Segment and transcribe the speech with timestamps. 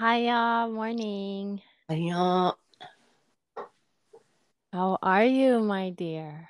[0.00, 1.60] Ohio morning.
[1.90, 2.52] Yeah.
[4.72, 6.48] How are you, my dear?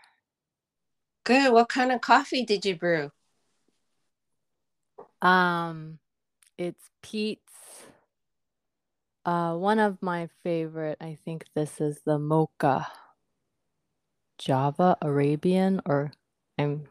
[1.25, 1.53] Good.
[1.53, 3.11] What kind of coffee did you brew?
[5.21, 5.99] Um,
[6.59, 7.89] it's Pete's.
[9.25, 10.99] Uh, one of my favorite.
[11.01, 12.87] I think this is the mocha
[14.39, 16.13] Java Arabian, or
[16.57, 16.87] I'm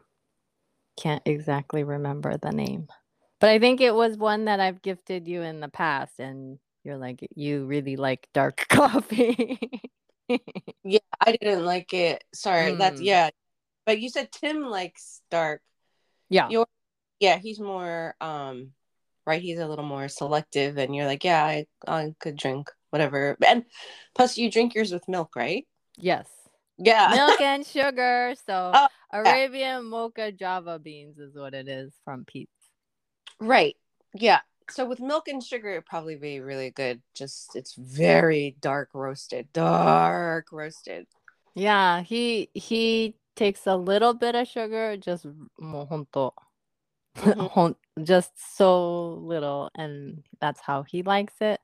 [0.98, 2.88] can't exactly remember the name,
[3.40, 6.96] but I think it was one that I've gifted you in the past, and you're
[6.98, 9.58] like you really like dark coffee.
[10.84, 12.22] Yeah, I didn't like it.
[12.34, 12.74] Sorry.
[12.74, 13.04] That's Mm.
[13.04, 13.30] yeah.
[13.84, 15.60] But you said Tim likes dark.
[16.28, 16.48] yeah.
[17.18, 18.72] Yeah, he's more um
[19.26, 23.36] right, he's a little more selective and you're like, yeah, I I could drink whatever.
[23.46, 23.64] And
[24.14, 25.66] plus you drink yours with milk, right?
[25.98, 26.28] Yes.
[26.78, 27.10] Yeah.
[27.12, 28.34] Milk and sugar.
[28.46, 32.59] So Oh, Arabian mocha Java beans is what it is from Pete's.
[33.40, 33.76] Right.
[34.14, 34.40] Yeah.
[34.70, 37.02] So with milk and sugar it'd probably be really good.
[37.14, 39.48] Just it's very dark roasted.
[39.52, 41.06] Dark roasted.
[41.54, 45.26] Yeah, he he takes a little bit of sugar, just
[45.58, 46.32] mo honto,
[47.16, 47.74] Mhm.
[48.04, 51.60] just so little, and that's how he likes it.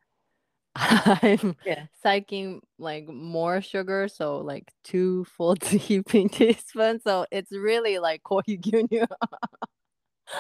[0.77, 1.87] I'm Yeah.
[2.05, 7.03] psyching like more sugar, so like two full teaspoons.
[7.05, 9.07] So it's really like kohi gyunyu.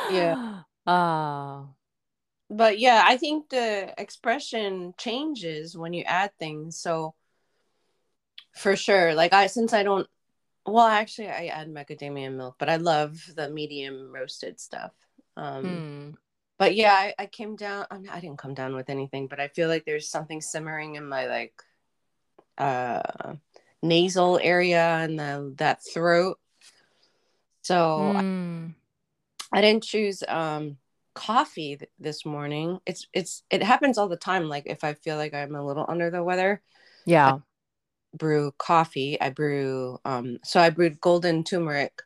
[0.09, 0.65] Yeah.
[0.87, 1.67] Ah,
[2.51, 7.15] but yeah i think the expression changes when you add things so
[8.55, 10.09] for sure like i since i don't
[10.65, 14.93] well actually i add macadamia milk but i love the medium roasted stuff
[15.37, 16.11] um hmm.
[16.59, 19.49] but yeah I, I came down I, I didn't come down with anything but i
[19.49, 21.63] feel like there's something simmering in my like
[22.59, 23.35] uh
[23.83, 26.39] nasal area and the that throat
[27.63, 28.15] so.
[28.17, 28.23] I
[29.61, 30.77] didn't choose um
[31.15, 32.79] coffee th- this morning.
[32.87, 34.49] It's it's it happens all the time.
[34.49, 36.63] Like if I feel like I'm a little under the weather,
[37.05, 37.39] Yeah.
[38.15, 39.21] brew coffee.
[39.21, 42.03] I brew um so I brewed golden turmeric,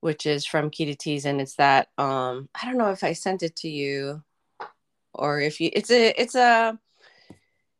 [0.00, 3.42] which is from Kita Teas, and it's that um I don't know if I sent
[3.42, 4.22] it to you
[5.12, 6.78] or if you it's a it's a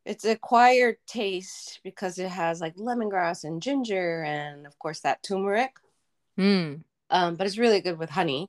[0.04, 5.22] it's a acquired taste because it has like lemongrass and ginger and of course that
[5.22, 5.72] turmeric.
[6.36, 6.76] Hmm.
[7.10, 8.48] Um, but it's really good with honey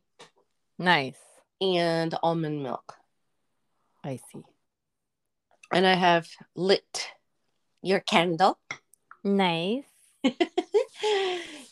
[0.78, 1.18] Nice.
[1.60, 2.96] and almond milk.
[4.04, 4.44] I see.
[5.74, 7.08] and I have lit
[7.82, 8.60] your candle.
[9.24, 9.84] Nice.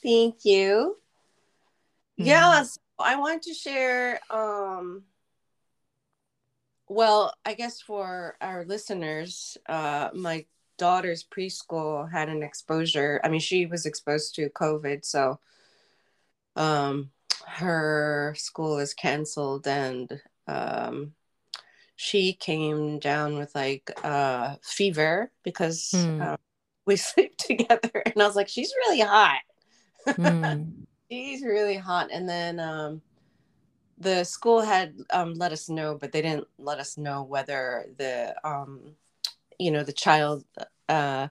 [0.03, 0.97] Thank you.
[2.17, 2.25] Hmm.
[2.25, 5.03] Yes, I want to share um
[6.87, 10.45] well, I guess for our listeners, uh my
[10.77, 13.19] daughter's preschool had an exposure.
[13.23, 15.39] I mean, she was exposed to COVID, so
[16.55, 17.11] um
[17.47, 21.13] her school is canceled and um
[21.95, 26.21] she came down with like uh fever because Hmm.
[26.21, 26.37] uh,
[26.85, 29.41] we sleep together and i was like she's really hot
[30.15, 30.63] Hmm.
[31.11, 33.01] she's really hot and then um
[33.99, 38.35] the school had um let us know but they didn't let us know whether the
[38.47, 38.95] um
[39.59, 40.45] you know the child
[40.87, 41.27] uh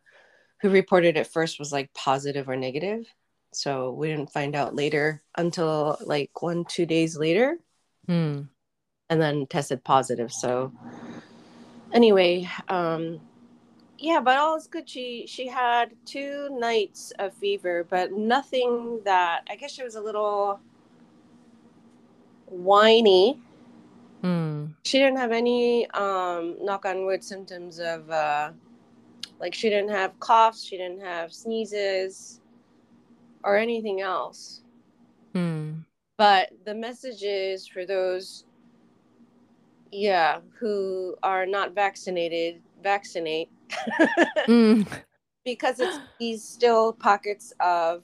[0.61, 3.07] who reported it first was like positive or negative
[3.53, 7.59] so we didn't find out later until like one two days later
[8.07, 8.43] Hmm.
[9.11, 10.33] and then tested positive.
[10.33, 10.73] So
[11.93, 13.21] anyway, um
[13.99, 14.89] yeah, but all is good.
[14.89, 20.01] She she had two nights of fever, but nothing that I guess she was a
[20.01, 20.61] little
[22.47, 23.41] whiny.
[24.23, 24.67] Hmm.
[24.85, 28.53] She didn't have any um knock on wood symptoms of uh
[29.41, 32.41] like she didn't have coughs, she didn't have sneezes
[33.49, 34.63] or anything else.
[35.35, 35.73] Hmm.
[36.19, 38.45] But the message is for those
[39.91, 43.49] yeah, who are not vaccinated, vaccinate
[44.47, 44.83] Hmm.
[45.45, 48.03] because it's these still pockets of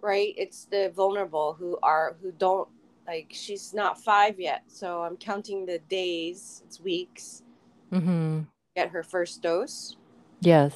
[0.00, 2.68] right it's the vulnerable who are who don't
[3.06, 7.42] like she's not five yet so i'm counting the days it's weeks
[7.92, 8.40] Hmm.
[8.76, 9.96] get her first dose
[10.40, 10.74] Yes.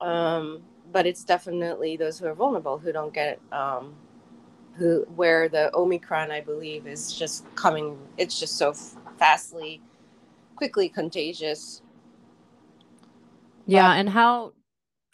[0.00, 3.94] um but it's definitely those who are vulnerable who don't get um
[4.76, 8.72] who where the omicron i believe is just coming it's just so
[9.18, 9.80] fastly
[10.56, 11.82] quickly contagious
[13.66, 14.52] Yeah, and how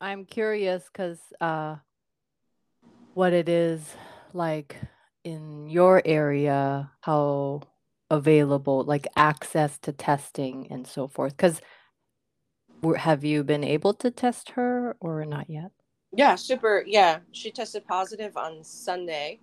[0.01, 1.77] I'm curious because uh,
[3.15, 3.95] what it is
[4.33, 4.77] like
[5.25, 7.63] in your area, how
[8.11, 11.37] available, like access to testing and so forth.
[11.37, 11.61] Because
[12.95, 15.71] have you been able to test her or not yet?
[16.13, 19.39] yeah super yeah she tested positive on sunday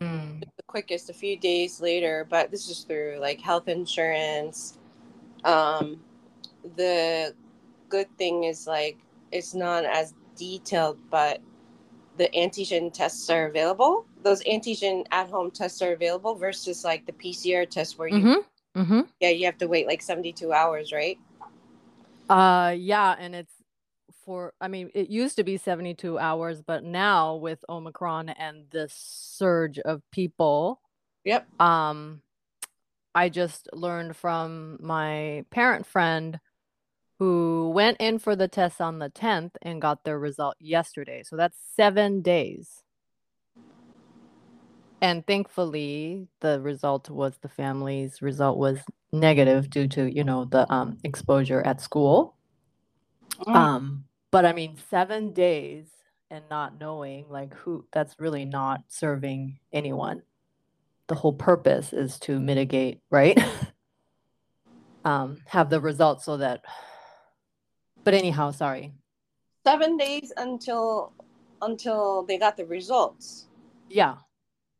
[0.00, 0.40] Mm.
[0.40, 4.78] the quickest a few days later but this is through like health insurance
[5.44, 6.00] um
[6.76, 7.32] the
[7.88, 8.98] good thing is like
[9.30, 11.40] it's not as detailed, but
[12.18, 14.06] the antigen tests are available.
[14.22, 18.80] Those antigen at home tests are available versus like the PCR test where you Mm-hmm.
[18.80, 19.00] Mm-hmm.
[19.20, 21.18] yeah you have to wait like 72 hours, right?
[22.32, 23.52] Uh yeah, and it's
[24.24, 28.94] for I mean, it used to be 72 hours, but now with Omicron and this
[28.94, 30.80] surge of people,
[31.24, 31.46] Yep.
[31.60, 32.22] um
[33.14, 36.40] I just learned from my parent friend
[37.18, 41.22] who went in for the test on the 10th and got their result yesterday.
[41.24, 42.81] So that's 7 days.
[45.02, 48.78] And thankfully, the result was the family's result was
[49.12, 52.36] negative due to, you know, the um, exposure at school.
[53.40, 53.54] Mm.
[53.54, 55.88] Um, but I mean, seven days
[56.30, 60.22] and not knowing like who that's really not serving anyone.
[61.08, 63.36] The whole purpose is to mitigate, right?
[65.04, 66.62] um, have the results so that.
[68.04, 68.92] But anyhow, sorry.
[69.64, 71.12] Seven days until
[71.60, 73.48] until they got the results,
[73.88, 74.18] Yeah.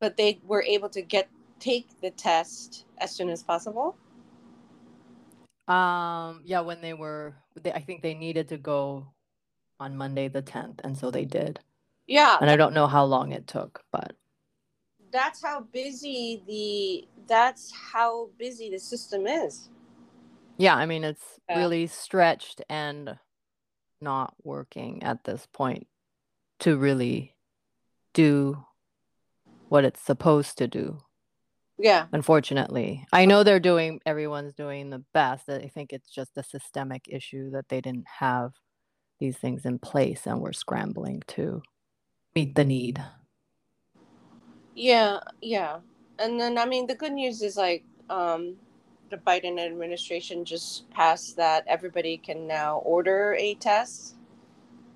[0.02, 3.96] But they were able to get take the test as soon as possible.
[5.68, 9.06] Um, yeah, when they were, they, I think they needed to go
[9.78, 11.60] on Monday the 10th, and so they did.
[12.08, 14.16] Yeah, And I don't know how long it took, but
[15.12, 19.68] that's how busy the that's how busy the system is.
[20.58, 21.58] yeah, I mean, it's Yeah.
[21.58, 23.18] really stretched and
[24.00, 25.86] not working at this point
[26.58, 27.36] to really
[28.14, 28.64] do
[29.72, 30.98] what it's supposed to do.
[31.78, 35.48] Yeah, Unfortunately, I know they're doing, everyone's doing the best.
[35.48, 38.52] I think it's just a systemic issue that they didn't have
[39.18, 41.62] these things in place and we're scrambling to
[42.36, 43.02] meet the need.
[44.74, 45.78] yeah, yeah.
[46.18, 48.56] And then I mean the good news is like um
[49.10, 54.16] the Biden administration just passed that everybody can now order a test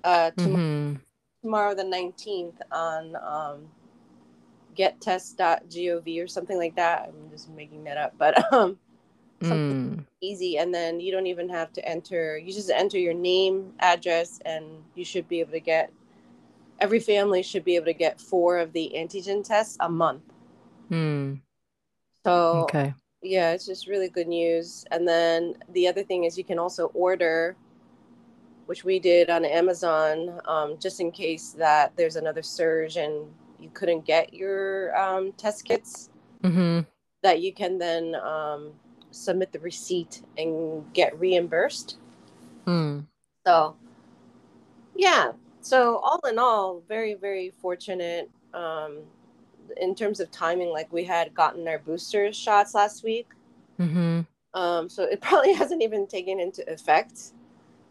[0.03, 1.01] uh tom- Mhm.
[1.41, 3.69] tomorrow the 19th on um
[4.77, 7.09] gettest.gov or something like that.
[7.09, 8.79] I'm just making that up, but um
[9.41, 10.05] something Mm.
[10.21, 14.39] easy and then you don't even have to enter you just enter your name address
[14.45, 14.65] and
[14.95, 15.91] you should be able to get
[16.79, 20.23] every family should be able to get four of the antigen tests a month
[20.91, 21.41] Mm.
[22.25, 22.93] so Okay.
[23.21, 26.87] yeah it's just really good news and then the other thing is you can also
[26.93, 27.55] order
[28.65, 33.25] which we did on amazon um, just in case that there's another surge and
[33.59, 36.09] you couldn't get your um, test kits
[36.43, 36.81] Mm-hmm.
[37.23, 38.71] that you can then um,
[39.11, 41.97] submit the receipt and get reimbursed
[42.67, 43.05] Mm.
[43.45, 43.75] So,
[44.95, 45.31] yeah.
[45.61, 48.99] So all in all, very very fortunate um,
[49.77, 50.69] in terms of timing.
[50.71, 53.27] Like we had gotten our booster shots last week,
[53.79, 54.21] Mm-hmm.
[54.53, 57.31] um, so it probably hasn't even taken into effect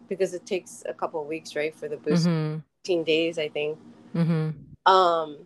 [0.09, 2.29] because it takes a couple of weeks, right, for the booster.
[2.29, 2.59] Mm-hmm.
[2.85, 3.79] 15 days, I think.
[4.15, 4.51] Mm-hmm.
[4.93, 5.39] Um,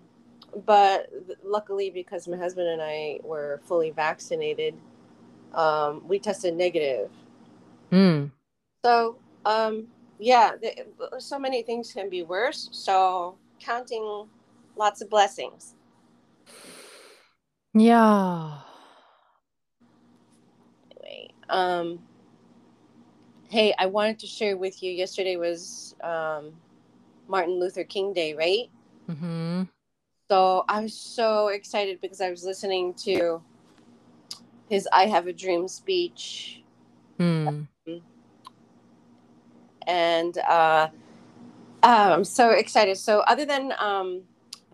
[0.67, 1.11] but
[1.45, 4.75] luckily, because my husband and I were fully vaccinated,
[5.55, 7.11] um, we tested negative.
[7.93, 8.31] Mm.
[8.85, 9.89] So, um,
[10.19, 10.87] yeah, th-
[11.19, 12.69] so many things can be worse.
[12.73, 14.27] So, counting
[14.77, 15.75] lots of blessings.
[17.75, 18.59] Yeah.
[20.91, 22.01] Anyway, um,
[23.49, 24.91] hey, I wanted to share with you.
[24.91, 26.53] Yesterday was um,
[27.29, 28.71] Martin Luther King Day, right?
[29.09, 29.63] Mm-hmm.
[30.31, 33.43] So I was so excited because I was listening to
[34.69, 36.63] his "I Have a Dream" speech,
[37.19, 37.67] Mm.
[39.89, 40.89] and uh,
[41.83, 42.97] uh, I'm so excited.
[42.97, 44.23] So, other than um,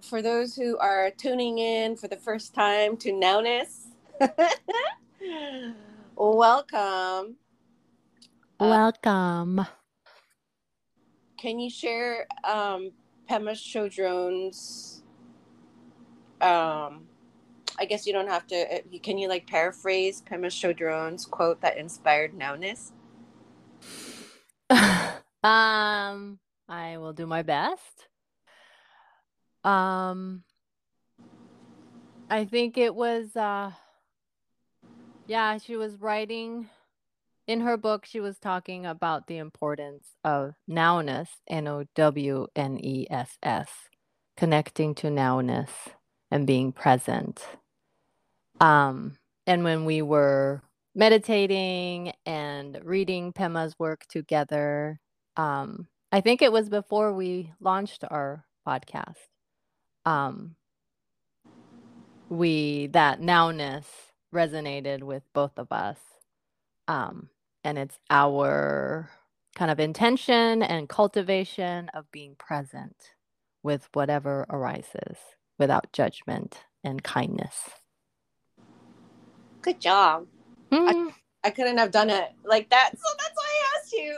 [0.03, 3.87] for those who are tuning in for the first time to Nowness,
[6.17, 7.37] welcome.
[8.61, 9.67] Uh, Welcome.
[11.39, 12.91] Can you share um,
[13.27, 14.96] Pema Chodron's?
[16.41, 17.07] Um,
[17.79, 18.57] I guess you don't have to.
[18.77, 22.93] uh, Can you like paraphrase Pema Chodron's quote that inspired Nowness?
[24.71, 26.39] um,
[26.69, 28.09] I will do my best.
[29.65, 30.45] Um,
[32.31, 33.73] I think it was uh
[35.29, 36.69] yeah, she was writing
[37.47, 42.79] in her book she was talking about the importance of nowness, N O W N
[42.83, 43.69] E S S,
[44.37, 45.71] connecting to nowness
[46.31, 47.45] and being present.
[48.61, 49.17] Um,
[49.47, 50.63] and when we were
[50.95, 54.99] meditating and reading Pema's work together,
[55.37, 59.17] um, I think it was before we launched our podcast.
[60.05, 60.57] Um,
[62.29, 63.85] we that nowness
[64.35, 65.99] resonated with both of us.
[66.89, 67.29] Um,
[67.65, 69.11] and it's our
[69.55, 73.15] kind of intention and cultivation of being present
[73.63, 75.19] with whatever arises
[75.59, 77.71] without judgment and kindness.
[79.63, 80.27] Good job.
[80.71, 81.11] Mm.
[81.11, 84.17] I, I couldn't have done it like that, so that's why I asked you.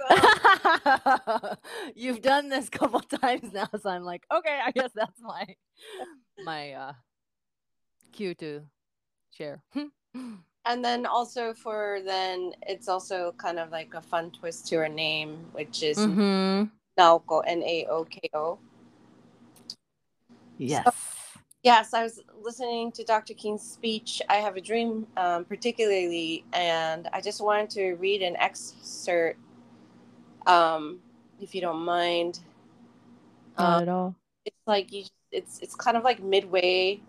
[1.95, 5.45] You've done this a couple times now, so I'm like, okay, I guess that's my
[6.45, 6.93] my uh
[8.13, 8.63] cue to
[9.31, 9.63] share.
[10.15, 14.89] and then also for then it's also kind of like a fun twist to her
[14.89, 16.65] name, which is mm-hmm.
[16.99, 18.59] Naoko N A O K O.
[20.59, 20.85] Yes.
[20.85, 20.93] So,
[21.63, 23.35] yes, I was listening to Dr.
[23.35, 24.23] King's speech.
[24.29, 29.41] I have a dream, um, particularly, and I just wanted to read an excerpt,
[30.47, 31.01] um,
[31.41, 32.41] if you don't mind.
[33.59, 34.17] Not um, at all.
[34.45, 35.05] It's like you.
[35.31, 37.01] It's it's kind of like midway,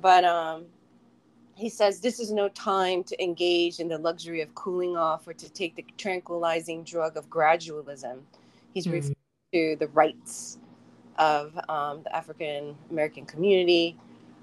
[0.00, 0.66] but um,
[1.56, 5.32] he says this is no time to engage in the luxury of cooling off or
[5.32, 8.20] to take the tranquilizing drug of gradualism.
[8.74, 8.92] He's mm.
[8.92, 9.16] referring
[9.52, 10.58] to the rights
[11.18, 13.96] of um, the African American community,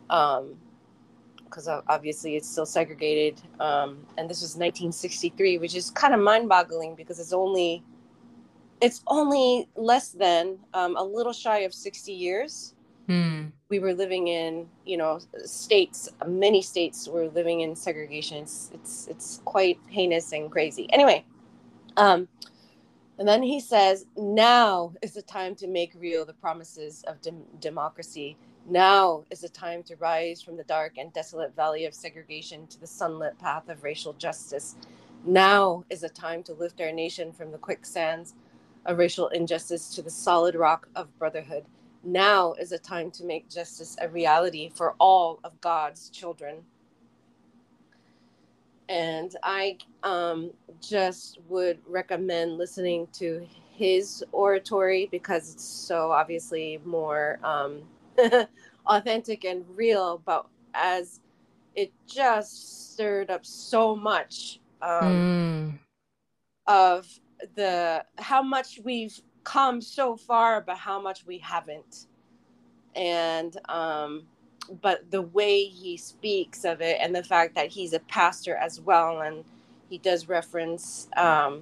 [0.07, 3.41] because um, obviously it's still segregated.
[3.59, 7.83] Um, and this was 1963, which is kind of mind-boggling because it's only
[8.81, 12.73] it's only less than um, a little shy of 60 years.
[13.07, 13.51] Mm.
[13.69, 16.09] We were living in, you know, states.
[16.27, 18.37] Many states were living in segregation.
[18.37, 20.91] It's it's, it's quite heinous and crazy.
[20.91, 21.23] Anyway,
[21.97, 22.27] um,
[23.17, 27.17] and then he says, now is the time to make real the promises of
[27.61, 28.37] democracy.
[28.67, 32.79] Now is the time to rise from the dark and desolate valley of segregation to
[32.79, 34.75] the sunlit path of racial justice.
[35.25, 38.33] Now is the time to lift our nation from the quicksands
[38.85, 41.65] of racial injustice to the solid rock of brotherhood.
[42.03, 46.63] Now is the time to make justice a reality for all of God's children
[48.89, 50.51] and I um,
[50.81, 57.81] just would recommend listening to his oratory because it's so obviously more um,
[58.87, 60.21] authentic and real.
[60.25, 61.19] But as
[61.75, 65.79] it just stirred up so much um, mm.
[66.67, 67.07] of
[67.55, 72.07] the how much we've come so far, but how much we haven't,
[72.95, 74.23] and um,
[74.81, 78.81] but the way he speaks of it and the fact that he's a pastor as
[78.81, 79.43] well and
[79.89, 81.61] he does reference um,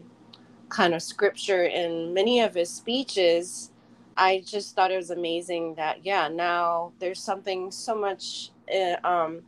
[0.70, 3.72] kind of scripture in many of his speeches
[4.18, 9.42] i just thought it was amazing that yeah now there's something so much uh, um,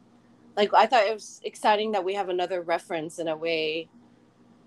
[0.57, 3.87] like i thought it was exciting that we have another reference in a way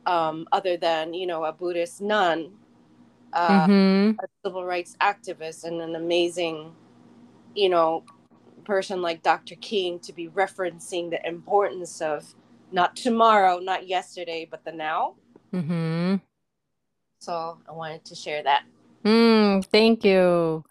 [0.06, 2.50] um, other than you know a buddhist nun
[3.34, 4.18] uh, mm-hmm.
[4.18, 6.72] a civil rights activist and an amazing
[7.54, 8.02] you know
[8.68, 9.54] person like Dr.
[9.56, 12.34] King to be referencing the importance of
[12.70, 15.14] not tomorrow, not yesterday, but the now.
[15.54, 16.16] Mm-hmm.
[17.18, 18.64] So I wanted to share that.
[19.06, 20.64] Mm, thank you.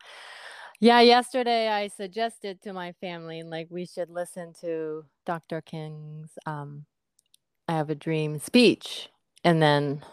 [0.79, 5.61] Yeah, yesterday I suggested to my family like we should listen to Dr.
[5.61, 6.85] King's um
[7.67, 9.09] I have a dream speech
[9.43, 10.05] and then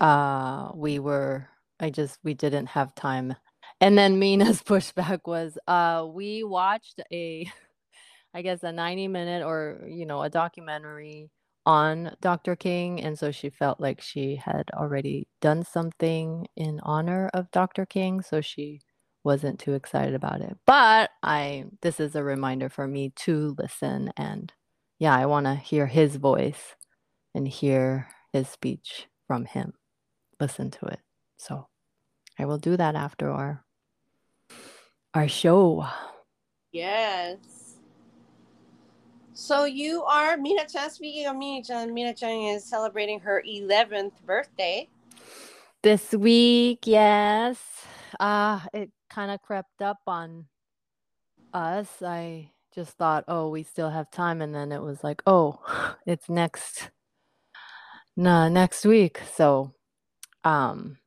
[0.00, 1.46] uh we were
[1.78, 3.36] I just we didn't have time
[3.82, 7.50] and then Mina's pushback was, uh, we watched a,
[8.34, 11.30] I guess, a 90 minute or, you know, a documentary
[11.66, 12.56] on Dr.
[12.56, 13.02] King.
[13.02, 17.84] And so she felt like she had already done something in honor of Dr.
[17.84, 18.22] King.
[18.22, 18.80] So she
[19.24, 20.56] wasn't too excited about it.
[20.66, 24.12] But I, this is a reminder for me to listen.
[24.16, 24.52] And
[25.00, 26.76] yeah, I want to hear his voice
[27.34, 29.74] and hear his speech from him,
[30.40, 31.00] listen to it.
[31.36, 31.68] So
[32.38, 33.64] I will do that after our
[35.14, 35.86] our show.
[36.72, 37.76] Yes.
[39.34, 40.90] So you are Mina Chan.
[40.90, 44.88] Speaking of Mina Chan, Mina Chan is celebrating her 11th birthday
[45.82, 46.86] this week.
[46.86, 47.58] Yes,
[48.20, 50.46] uh, it kind of crept up on
[51.52, 51.88] us.
[52.02, 55.60] I just thought, oh, we still have time, and then it was like, oh,
[56.06, 56.90] it's next,
[58.16, 59.20] nah, next week.
[59.34, 59.72] So,
[60.44, 60.98] um,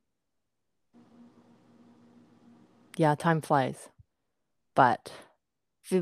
[2.96, 3.88] yeah, time flies
[4.76, 5.10] but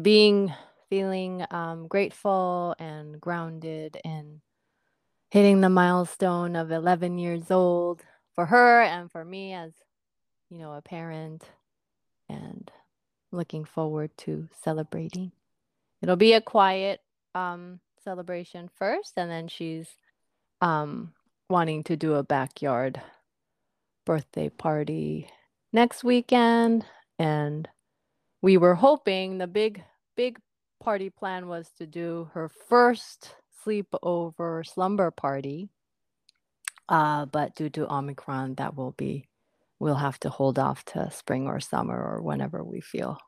[0.02, 0.52] being
[0.90, 4.40] feeling um, grateful and grounded and
[5.30, 8.02] hitting the milestone of 11 years old
[8.34, 9.72] for her and for me as
[10.50, 11.42] you know a parent
[12.28, 12.70] and
[13.32, 15.32] looking forward to celebrating.
[16.02, 17.00] It'll be a quiet
[17.34, 19.88] um, celebration first and then she's
[20.60, 21.12] um,
[21.48, 23.00] wanting to do a backyard
[24.04, 25.28] birthday party
[25.72, 26.84] next weekend
[27.18, 27.68] and
[28.44, 29.84] we were hoping the big
[30.16, 30.38] big
[30.80, 33.36] party plan was to do her first
[33.66, 35.68] sleepover slumber party
[36.88, 39.28] Uh, but due to Omicron, that will be,
[39.80, 43.18] we'll have to hold off to spring or summer or whenever we feel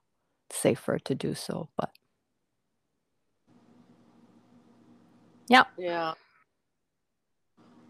[0.52, 1.70] safer to do so.
[1.78, 1.90] But
[5.48, 5.64] yeah.
[5.78, 6.14] Yeah.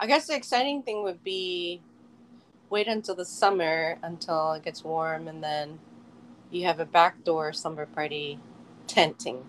[0.00, 1.82] I guess the exciting thing would be
[2.70, 5.78] wait until the summer until it gets warm and then
[6.50, 8.38] you have a backdoor summer party
[8.86, 9.44] tenting.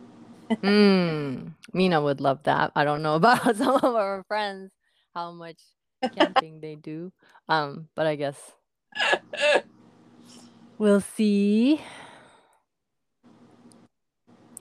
[0.63, 2.71] mm, Mina would love that.
[2.75, 4.71] I don't know about some of our friends
[5.15, 5.59] how much
[6.13, 7.11] camping they do.
[7.49, 8.39] Um, but I guess
[10.79, 11.81] we'll see.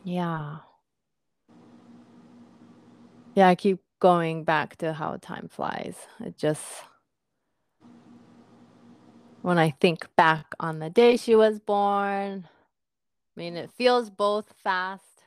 [0.05, 0.59] Yeah.
[3.37, 5.97] Yeah, I keep going back to how time flies.
[6.21, 6.65] It just
[9.47, 14.53] when I think back on the day she was born, I mean, it feels both
[14.65, 15.23] fast,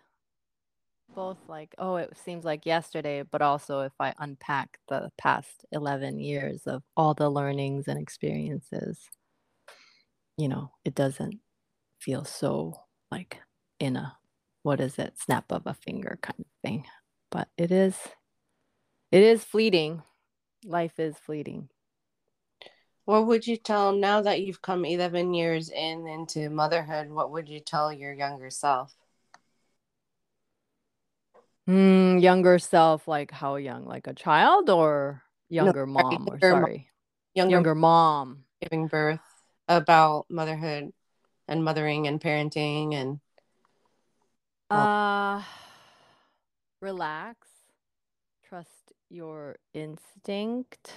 [1.16, 6.20] both like, oh, it seems like yesterday, but also if I unpack the past 11
[6.20, 9.00] years of all the learnings and experiences,
[10.38, 11.40] you know, it doesn't
[12.02, 12.74] feel so
[13.12, 13.40] like
[13.80, 14.18] in a,
[14.64, 16.84] what is it, snap of a finger kind of thing.
[17.32, 17.96] But it is,
[19.14, 20.04] it is fleeting.
[20.66, 21.70] Life is fleeting.
[23.10, 27.10] What would you tell now that you've come 11 years in into motherhood?
[27.10, 28.94] What would you tell your younger self?
[31.68, 33.86] Mm, younger self, like how young?
[33.86, 36.28] Like a child or younger no, mom?
[36.28, 36.92] Younger, or sorry,
[37.34, 39.20] younger, younger mom giving birth
[39.68, 40.94] about motherhood
[41.48, 43.20] and mothering and parenting and
[44.70, 45.42] uh
[46.80, 47.48] relax
[48.48, 50.94] trust your instinct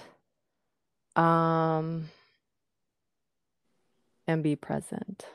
[1.15, 2.09] um,
[4.27, 5.25] and be present.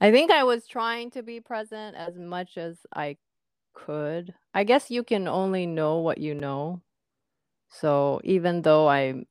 [0.00, 3.16] I think I was trying to be present as much as I
[3.72, 4.34] could.
[4.52, 6.82] I guess you can only know what you know.
[7.70, 9.24] So even though I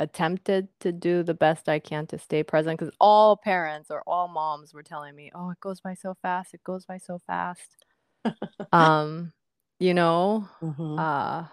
[0.00, 4.28] attempted to do the best I can to stay present, because all parents or all
[4.28, 6.54] moms were telling me, "Oh, it goes by so fast.
[6.54, 7.84] It goes by so fast."
[8.72, 9.32] um,
[9.78, 10.98] you know, mm-hmm.
[10.98, 11.46] uh,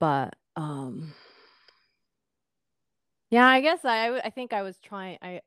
[0.00, 1.12] but um
[3.30, 5.40] yeah i guess i i think i was trying i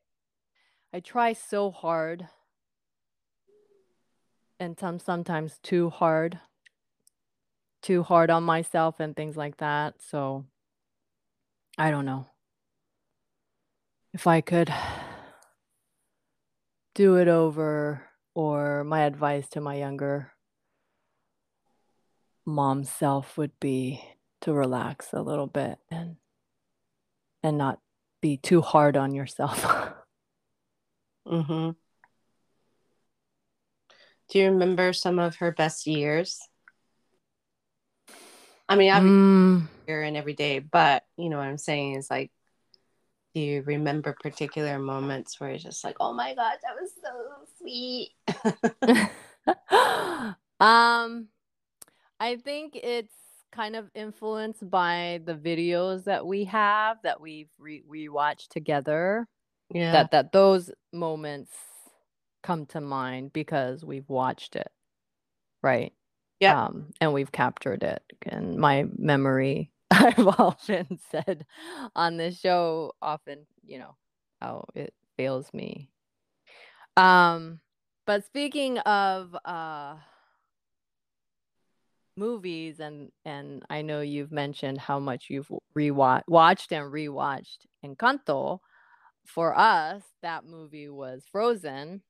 [0.92, 2.28] i try so hard
[4.60, 6.38] and some sometimes too hard
[7.82, 10.44] too hard on myself and things like that so
[11.78, 12.26] i don't know.
[14.14, 14.72] If i could
[16.94, 20.32] do it over or my advice to my younger
[22.44, 24.02] mom self would be
[24.42, 26.16] to relax a little bit and
[27.42, 27.80] and not
[28.20, 29.64] be too hard on yourself.
[31.26, 31.74] mhm.
[34.28, 36.40] Do you remember some of her best years?
[38.68, 39.68] I mean, I'm mm.
[39.86, 42.30] here and every day, but you know what I'm saying is like,
[43.34, 47.12] do you remember particular moments where it's just like, oh my gosh, that was so
[47.58, 48.12] sweet?
[50.60, 51.28] um,
[52.20, 53.12] I think it's
[53.52, 59.28] kind of influenced by the videos that we have that we've re- we watched together.
[59.72, 59.92] Yeah.
[59.92, 61.52] That that those moments
[62.42, 64.68] come to mind because we've watched it.
[65.62, 65.92] Right.
[66.40, 66.64] Yeah.
[66.64, 68.02] Um, and we've captured it.
[68.26, 71.46] And my memory, I've often said
[71.94, 73.96] on this show, often, you know,
[74.40, 75.88] how it fails me.
[76.96, 77.60] Um,
[78.06, 79.96] but speaking of uh
[82.22, 88.60] movies and and I know you've mentioned how much you've rewatched watched and rewatched Encanto.
[89.26, 92.02] For us, that movie was Frozen.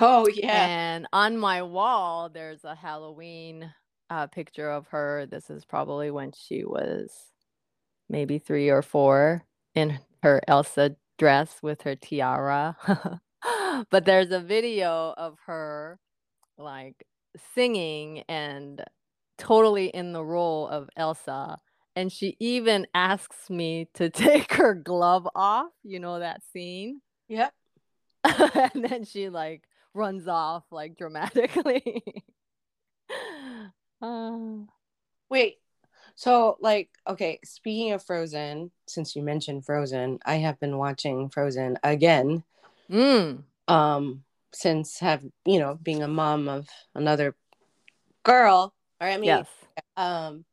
[0.00, 0.66] Oh yeah.
[0.66, 3.72] And on my wall there's a Halloween
[4.08, 5.26] uh, picture of her.
[5.26, 7.12] This is probably when she was
[8.08, 9.44] maybe 3 or 4
[9.74, 12.76] in her Elsa dress with her tiara.
[13.90, 15.98] but there's a video of her
[16.58, 17.06] like
[17.54, 18.82] singing and
[19.40, 21.58] totally in the role of Elsa.
[21.96, 25.72] And she even asks me to take her glove off.
[25.82, 27.00] You know that scene?
[27.28, 27.52] Yep.
[28.24, 32.04] and then she like runs off like dramatically.
[34.02, 34.38] uh...
[35.30, 35.58] Wait,
[36.16, 41.78] so like okay, speaking of Frozen, since you mentioned Frozen, I have been watching Frozen
[41.82, 42.42] again.
[42.90, 43.44] Mm.
[43.68, 47.36] Um, since have you know being a mom of another
[48.24, 49.48] girl, or I mean, yes.
[49.96, 50.44] um,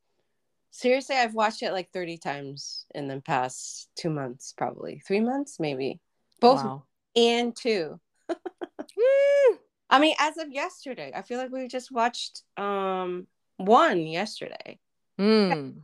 [0.72, 5.60] seriously, I've watched it like 30 times in the past two months, probably three months,
[5.60, 6.00] maybe
[6.40, 6.84] both wow.
[7.16, 8.00] and two.
[9.90, 14.80] I mean, as of yesterday, I feel like we just watched um one yesterday.
[15.20, 15.82] Mm.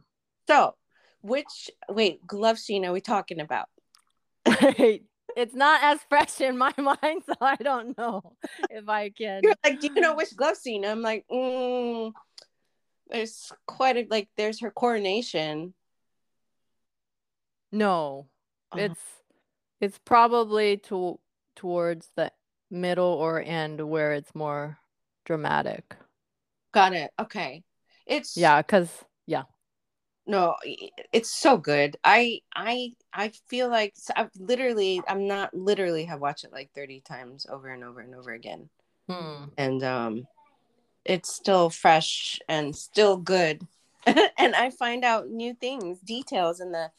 [0.47, 0.75] So,
[1.21, 3.67] which wait glove scene are we talking about?
[5.35, 8.35] It's not as fresh in my mind, so I don't know
[8.69, 9.41] if I can.
[9.43, 10.85] You're like, do you know which glove scene?
[10.85, 12.11] I'm like, mm,
[13.09, 14.29] there's quite a like.
[14.37, 15.73] There's her coronation.
[17.73, 18.29] No,
[18.71, 18.77] Oh.
[18.77, 19.01] it's
[19.81, 21.19] it's probably to
[21.55, 22.31] towards the
[22.69, 24.79] middle or end where it's more
[25.25, 25.95] dramatic.
[26.73, 27.11] Got it.
[27.19, 27.63] Okay.
[28.05, 29.43] It's Yeah, because yeah.
[30.25, 30.55] no,
[31.11, 31.97] it's so good.
[32.03, 37.01] I I I feel like I've literally I'm not literally have watched it like 30
[37.01, 38.69] times over and over and over again.
[39.09, 39.45] Hmm.
[39.57, 40.27] And um
[41.05, 43.67] it's still fresh and still good.
[44.05, 46.91] and I find out new things, details in the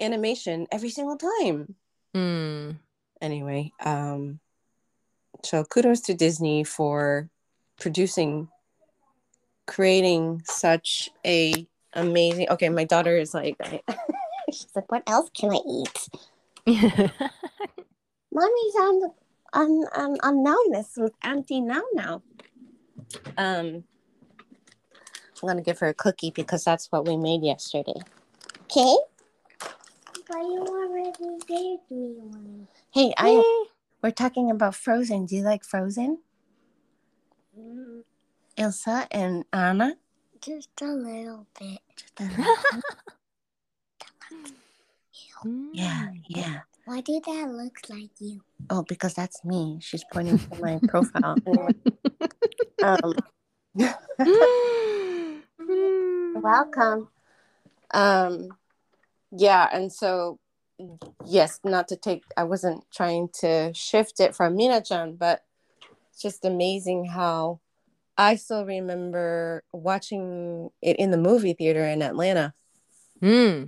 [0.00, 1.74] animation every single time.
[2.14, 2.72] Hmm.
[3.20, 4.40] Anyway, um
[5.44, 7.28] so kudos to Disney for
[7.78, 8.48] producing
[9.66, 13.56] creating such a amazing okay my daughter is like
[14.52, 16.08] she's like what else can i eat
[16.66, 17.10] mommy's
[18.80, 19.10] on the
[19.52, 22.22] on on, on Nowness with auntie now now
[23.36, 23.84] um
[25.42, 28.00] i'm gonna give her a cookie because that's what we made yesterday.
[28.64, 28.96] Okay?
[30.28, 31.12] But you already
[31.46, 32.68] gave me one.
[32.90, 33.66] hey i
[34.02, 35.26] we're talking about frozen.
[35.26, 36.18] Do you like frozen?
[37.58, 38.02] Mm,
[38.56, 39.96] ilsa and anna?
[40.40, 41.80] Just a little bit.
[45.72, 48.42] yeah yeah Why did that look like you?
[48.70, 49.78] Oh, because that's me.
[49.80, 51.36] She's pointing to my profile.
[52.82, 53.14] Um,
[56.34, 57.08] welcome.
[57.92, 58.48] Um,
[59.32, 60.38] yeah, and so
[61.24, 62.22] yes, not to take.
[62.36, 65.42] I wasn't trying to shift it from Mina-chan, but
[66.10, 67.60] it's just amazing how
[68.16, 72.54] I still remember watching it in the movie theater in Atlanta
[73.20, 73.64] Hmm.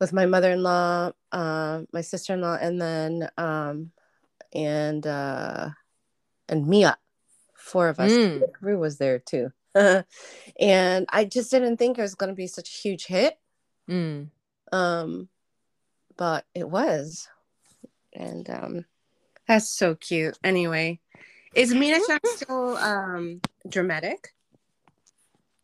[0.00, 3.90] With my mother-in-law, uh, my sister-in-law, and then um,
[4.54, 5.70] and uh,
[6.48, 6.96] and Mia.
[7.54, 8.12] Four of us.
[8.12, 8.42] Mm.
[8.60, 9.50] Rue was there too.
[9.74, 13.38] and I just didn't think it was going to be such a huge hit.
[13.88, 14.28] Mm.
[14.70, 15.28] Um,
[16.16, 17.28] but it was,
[18.12, 18.84] and um,
[19.48, 20.38] that's so cute.
[20.44, 21.00] Anyway,
[21.54, 24.34] is Mina still um dramatic?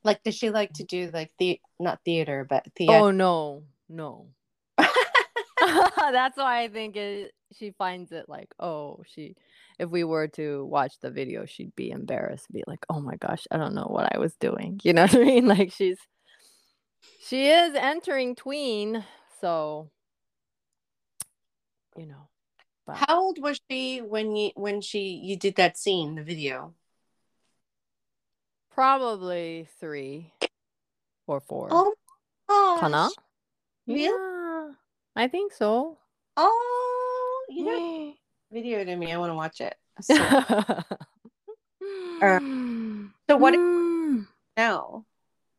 [0.02, 2.94] Like, does she like to do like the not theater, but theater?
[2.94, 4.28] Oh no, no.
[4.78, 9.36] That's why I think it, she finds it like, oh, she.
[9.78, 13.46] If we were to watch the video, she'd be embarrassed, be like, "Oh my gosh,
[13.50, 15.46] I don't know what I was doing." You know what I mean?
[15.46, 15.96] Like she's,
[17.26, 19.04] she is entering tween,
[19.40, 19.90] so,
[21.96, 22.28] you know.
[22.86, 26.74] But How old was she when you when she you did that scene, the video?
[28.80, 30.32] probably three
[31.26, 31.68] or four.
[31.70, 31.94] Oh,
[32.48, 32.80] gosh.
[32.80, 33.08] Kana?
[33.90, 34.02] Really?
[34.04, 34.70] Yeah,
[35.16, 35.98] I think so.
[36.36, 38.14] Oh, you know,
[38.52, 39.12] video to me.
[39.12, 39.76] I want to watch it.
[40.02, 40.14] So,
[42.22, 42.38] uh,
[43.28, 44.26] so what Mm.
[44.56, 45.04] now?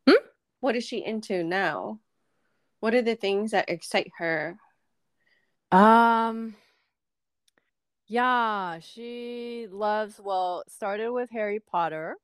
[0.07, 0.23] Hmm?
[0.61, 1.99] What is she into now?
[2.79, 4.57] What are the things that excite her?
[5.71, 6.55] Um,
[8.07, 12.17] yeah, she loves, well, started with Harry Potter.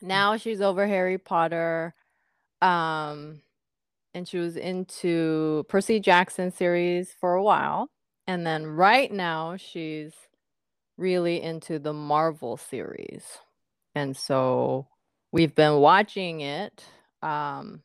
[0.00, 1.94] Now she's over Harry Potter.
[2.62, 3.42] Um,
[4.14, 7.88] and she was into Percy Jackson series for a while.
[8.26, 10.12] And then right now she's
[10.98, 13.24] really into the Marvel series.
[13.94, 14.88] And so
[15.32, 16.84] we've been watching it
[17.22, 17.82] um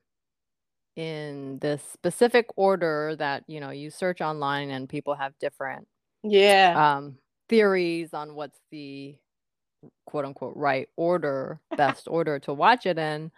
[0.95, 5.87] in the specific order that, you know, you search online and people have different
[6.23, 6.79] Yeah.
[6.79, 7.17] um
[7.49, 9.15] theories on what's the
[10.05, 13.31] quote unquote right order, best order to watch it in.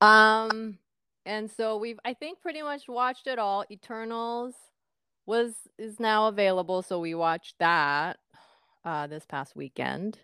[0.00, 0.78] Um
[1.26, 3.64] and so we've I think pretty much watched it all.
[3.70, 4.54] Eternals
[5.26, 8.18] was is now available, so we watched that
[8.84, 10.18] uh this past weekend.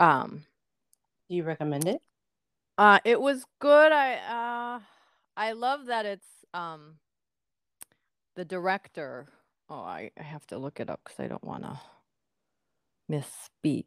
[0.00, 0.44] Um
[1.28, 2.00] Do you recommend it?
[2.78, 3.92] uh it was good.
[3.92, 4.80] I uh
[5.36, 6.96] I love that it's um
[8.36, 9.26] the director.
[9.70, 11.80] Oh, I, I have to look it up because I don't want to
[13.10, 13.86] misspeak.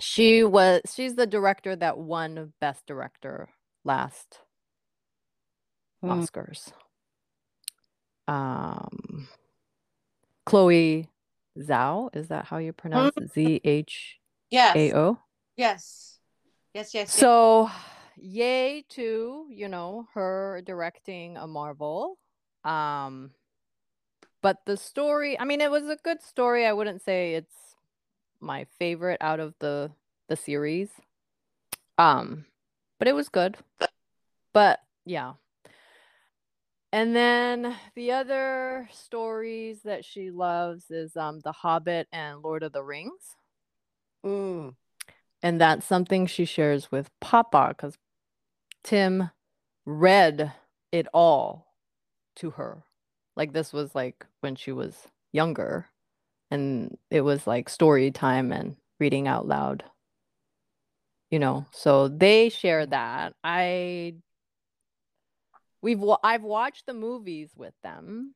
[0.00, 3.48] She was she's the director that won Best Director
[3.84, 4.40] last
[6.02, 6.12] Hmm.
[6.12, 6.72] Oscars.
[8.26, 9.28] Um
[10.46, 11.08] Chloe
[11.58, 13.32] Zhao, is that how you pronounce it?
[13.32, 14.18] Z H
[14.50, 14.76] Yes.
[14.76, 14.92] Yes.
[15.56, 16.18] Yes.
[16.74, 16.94] Yes.
[16.94, 17.12] yes.
[17.12, 17.70] So,
[18.16, 22.18] yay to, you know, her directing a Marvel.
[22.64, 23.32] Um
[24.42, 26.66] but the story, I mean it was a good story.
[26.66, 27.54] I wouldn't say it's
[28.40, 29.90] my favorite out of the
[30.28, 30.88] the series.
[31.98, 32.46] Um
[33.00, 33.56] but it was good.
[34.52, 35.32] But yeah.
[36.92, 42.72] And then the other stories that she loves is um The Hobbit and Lord of
[42.72, 43.36] the Rings.
[44.24, 44.74] Mm.
[45.42, 47.96] And that's something she shares with Papa because
[48.84, 49.30] Tim
[49.86, 50.52] read
[50.92, 51.74] it all
[52.36, 52.84] to her.
[53.36, 55.86] Like this was like when she was younger
[56.50, 59.84] and it was like story time and reading out loud.
[61.30, 63.34] You know, so they share that.
[63.44, 64.14] I
[65.82, 68.34] we've I've watched the movies with them.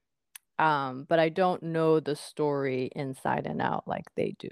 [0.58, 4.50] Um, but I don't know the story inside and out like they do.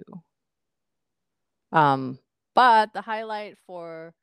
[1.71, 2.19] Um,
[2.55, 4.15] but the highlight for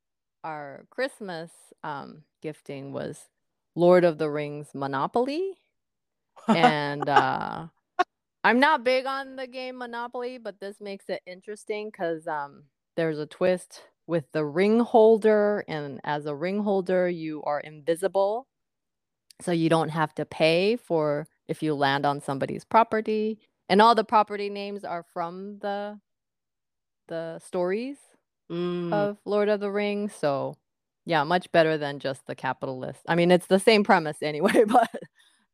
[0.44, 1.52] our Christmas
[1.84, 3.30] um, gifting was
[3.76, 5.54] Lord of the Rings Monopoly.
[6.48, 7.68] and uh,
[8.44, 12.64] I'm not big on the game Monopoly, but this makes it interesting because um,
[12.98, 15.63] there's a twist with the ring holder.
[15.67, 18.48] And as a ring holder, you are invisible.
[19.41, 23.39] So you don't have to pay for if you land on somebody's property.
[23.69, 26.00] And all the property names are from the
[27.08, 27.98] the stories
[28.52, 28.91] Mm.
[28.93, 30.13] of Lord of the Rings.
[30.15, 30.56] So,
[31.06, 33.02] yeah, much better than just the capitalist.
[33.08, 34.89] I mean, it's the same premise anyway, but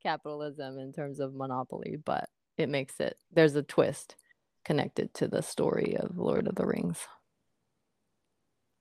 [0.03, 4.15] capitalism in terms of monopoly, but it makes it there's a twist
[4.65, 6.99] connected to the story of Lord of the Rings.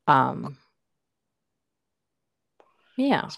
[0.07, 0.59] Um
[2.97, 3.29] Yeah.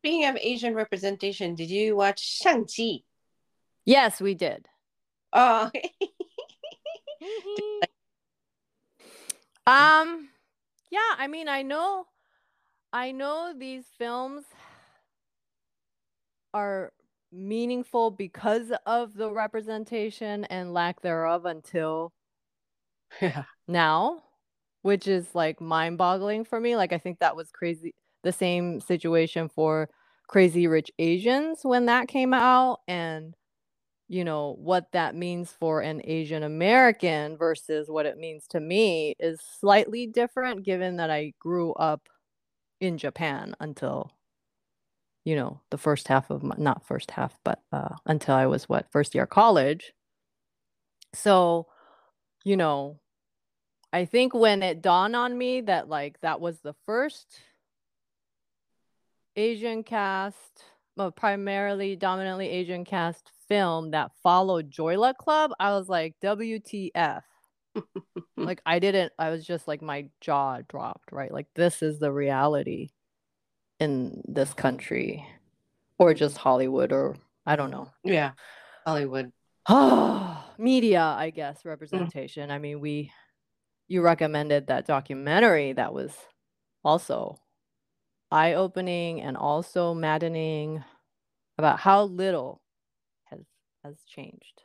[0.00, 3.00] Speaking of Asian representation, did you watch Shang-Chi?
[3.84, 4.66] Yes, we did.
[5.32, 5.70] Oh,
[9.66, 10.28] um
[10.90, 12.06] yeah, I mean, I know
[12.92, 14.44] I know these films
[16.52, 16.92] are
[17.32, 22.12] meaningful because of the representation and lack thereof until
[23.22, 23.44] yeah.
[23.68, 24.22] now,
[24.82, 26.76] which is like mind boggling for me.
[26.76, 27.94] Like, I think that was crazy.
[28.22, 29.88] The same situation for
[30.28, 33.34] Crazy Rich Asians when that came out, and
[34.08, 39.14] you know what that means for an Asian American versus what it means to me
[39.20, 42.08] is slightly different given that I grew up
[42.80, 44.12] in Japan until
[45.24, 48.68] you know the first half of my not first half but uh until I was
[48.68, 49.92] what first year college
[51.14, 51.66] so
[52.44, 52.99] you know
[53.92, 57.40] I think when it dawned on me that like that was the first
[59.36, 60.64] Asian cast
[60.96, 67.22] well, primarily dominantly Asian cast film that followed Joy Luck Club I was like WTF
[68.36, 72.12] like I didn't I was just like my jaw dropped right like this is the
[72.12, 72.90] reality
[73.78, 75.26] in this country
[75.98, 77.90] or just Hollywood or I don't know.
[78.04, 78.32] yeah,
[78.86, 79.32] Hollywood.
[79.68, 82.50] Oh, Media, I guess, representation.
[82.50, 83.12] I mean, we
[83.90, 86.16] you recommended that documentary that was
[86.84, 87.36] also
[88.30, 90.84] eye-opening and also maddening
[91.58, 92.62] about how little
[93.24, 93.40] has
[93.84, 94.62] has changed.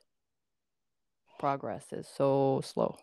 [1.40, 2.96] Progress is so slow.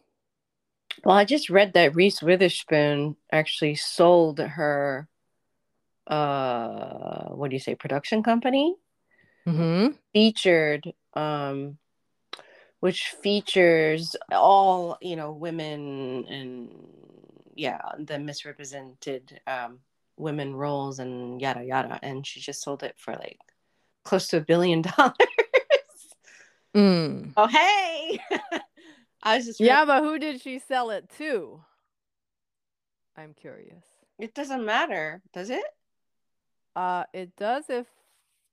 [1.04, 5.08] Well, I just read that Reese Witherspoon actually sold her,
[6.06, 8.76] uh, what do you say, production company
[9.48, 9.96] Mm-hmm.
[10.12, 11.78] featured, um,
[12.82, 16.68] which features all you know women and
[17.54, 19.78] yeah the misrepresented um,
[20.16, 23.38] women roles and yada yada, and she just sold it for like
[24.02, 25.14] close to a billion dollars.
[26.74, 27.32] Mm.
[27.36, 28.18] oh hey,
[29.22, 31.60] I was just Yeah, but who did she sell it to?
[33.16, 33.84] I'm curious.
[34.18, 35.64] It doesn't matter, does it?
[36.74, 37.86] Uh, it does if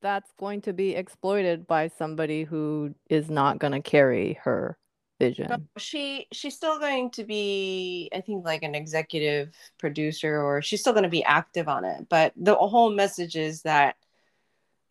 [0.02, 4.78] that's going to be exploited by somebody who is not going to carry her
[5.20, 5.68] vision.
[5.78, 10.94] She she's still going to be, I think, like an executive producer, or she's still
[10.94, 12.08] going to be active on it.
[12.10, 13.96] But the whole message is that,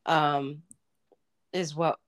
[0.07, 0.63] um,
[1.53, 1.99] is what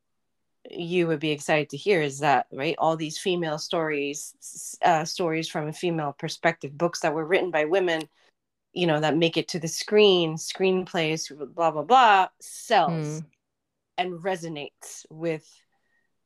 [0.71, 5.49] you would be excited to hear is that right all these female stories uh, stories
[5.49, 8.03] from a female perspective books that were written by women
[8.73, 13.27] you know that make it to the screen screenplays blah blah blah sells Hmm.
[13.99, 15.47] and resonates with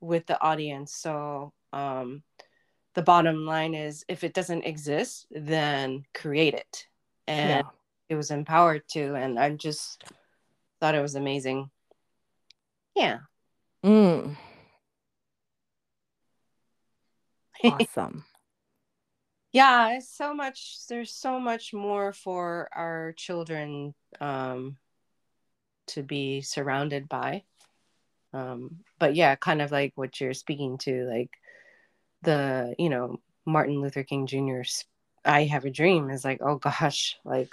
[0.01, 2.23] with the audience so um
[2.95, 6.87] the bottom line is if it doesn't exist then create it
[7.27, 7.63] and Yeah.
[8.09, 10.05] it was empowered to and i just
[10.81, 11.71] thought it was amazing
[12.95, 13.19] yeah
[13.85, 14.37] Mm.
[17.65, 18.25] Awesome.
[19.55, 24.77] Yeah it's so much there's so much more for our children um
[25.87, 27.43] to be surrounded by
[28.35, 31.31] um but yeah kind of like what you're speaking to like
[32.23, 34.85] the you know martin luther king jr's
[35.25, 37.49] i have a dream is like oh gosh like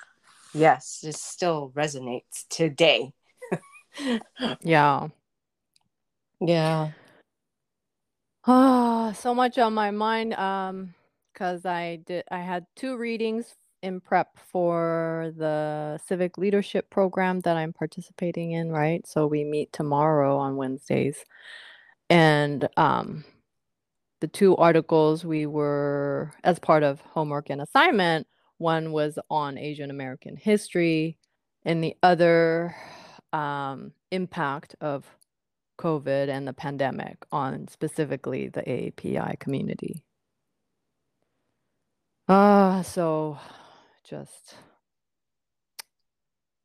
[0.53, 3.13] yes, it still resonates today.
[4.61, 5.09] Yeah.
[6.39, 6.91] Yeah.
[8.47, 10.33] Ah, so much on my mind.
[10.33, 10.93] Um,
[11.33, 17.57] because I did I had two readings in prep for the civic leadership program that
[17.57, 19.05] I'm participating in, right?
[19.07, 21.23] So we meet tomorrow on Wednesdays.
[22.09, 23.23] And um
[24.21, 28.27] the two articles we were as part of homework and assignment,
[28.59, 31.17] one was on Asian American history
[31.65, 32.75] and the other
[33.33, 35.05] um impact of
[35.79, 40.03] COVID and the pandemic on specifically the AAPI community.
[42.33, 43.37] Ah, so
[44.05, 44.55] just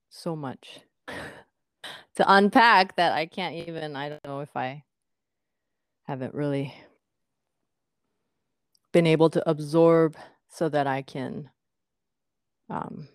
[0.09, 4.85] so much to unpack that I can't even, I don't know if I
[6.05, 6.73] haven't really
[8.93, 10.17] been able to absorb
[10.49, 11.51] so that I can
[12.71, 13.09] um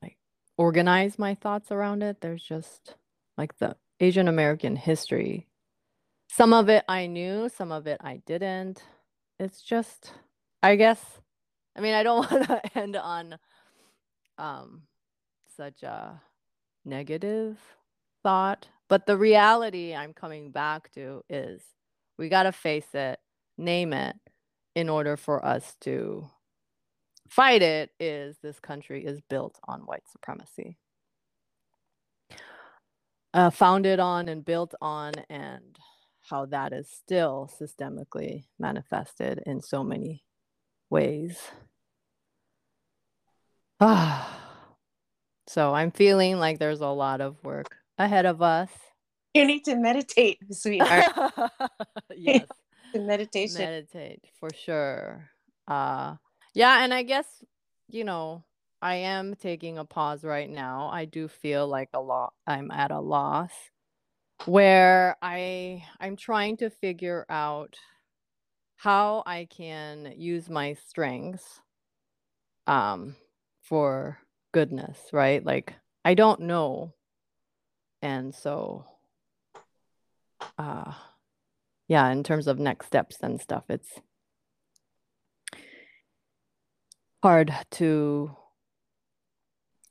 [0.00, 0.16] like
[0.56, 2.22] organize my thoughts around it.
[2.22, 2.94] There's just
[3.36, 5.46] like the Asian American history.
[6.30, 8.82] Some of it I knew, some of it I didn't.
[9.42, 10.12] It's just,
[10.62, 11.04] I guess,
[11.76, 13.38] I mean, I don't want to end on
[14.38, 14.82] um,
[15.56, 16.20] such a
[16.84, 17.58] negative
[18.22, 21.60] thought, but the reality I'm coming back to is
[22.18, 23.18] we got to face it,
[23.58, 24.14] name it,
[24.76, 26.30] in order for us to
[27.28, 27.90] fight it.
[27.98, 30.76] Is this country is built on white supremacy
[33.34, 35.78] uh, founded on and built on, and
[36.28, 40.24] how that is still systemically manifested in so many
[40.90, 41.38] ways.
[43.80, 44.38] Ah.
[45.48, 48.70] so I'm feeling like there's a lot of work ahead of us.
[49.34, 51.06] You need to meditate, sweetheart.
[52.16, 52.46] yes.
[52.94, 53.58] Meditation.
[53.58, 55.30] Meditate for sure.
[55.66, 56.16] Uh
[56.54, 57.26] yeah, and I guess,
[57.88, 58.44] you know,
[58.82, 60.90] I am taking a pause right now.
[60.92, 63.52] I do feel like a lot I'm at a loss
[64.46, 67.76] where I I'm trying to figure out
[68.76, 71.60] how I can use my strengths
[72.66, 73.16] um
[73.62, 74.18] for
[74.52, 75.44] goodness, right?
[75.44, 75.74] Like
[76.04, 76.92] I don't know.
[78.00, 78.84] And so
[80.58, 80.92] uh
[81.88, 84.00] yeah, in terms of next steps and stuff, it's
[87.22, 88.36] hard to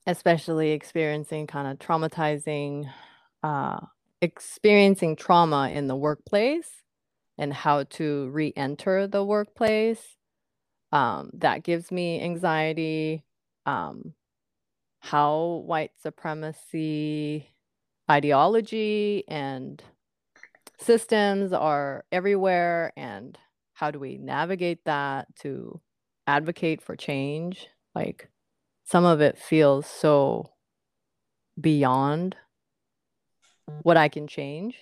[0.08, 2.90] especially experiencing kind of traumatizing
[3.44, 3.80] uh
[4.22, 6.70] experiencing trauma in the workplace
[7.38, 10.16] and how to re-enter the workplace
[10.92, 13.24] um, that gives me anxiety
[13.66, 14.14] um,
[15.00, 17.50] how white supremacy
[18.10, 19.84] ideology and
[20.80, 23.38] systems are everywhere and
[23.74, 25.82] how do we navigate that to
[26.28, 27.68] advocate for change?
[27.96, 28.30] Like
[28.84, 30.52] some of it feels so
[31.60, 32.36] beyond
[33.84, 34.78] what I can change.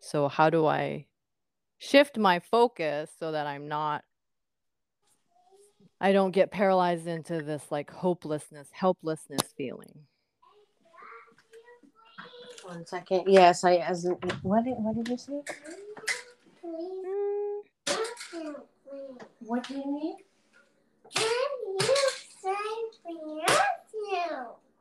[0.00, 1.06] So, how do I
[1.78, 4.04] shift my focus so that I'm not,
[6.00, 10.00] I don't get paralyzed into this like hopelessness, helplessness feeling?
[12.64, 13.24] One second.
[13.26, 14.08] Yes, I as
[14.42, 15.42] what did what did you say?
[19.40, 20.16] What do you need?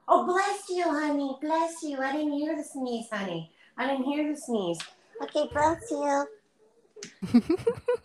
[0.07, 1.35] Oh, bless you, honey.
[1.41, 1.97] Bless you.
[1.97, 3.51] I didn't hear the sneeze, honey.
[3.77, 4.79] I didn't hear the sneeze.
[5.21, 6.25] Okay, bless you.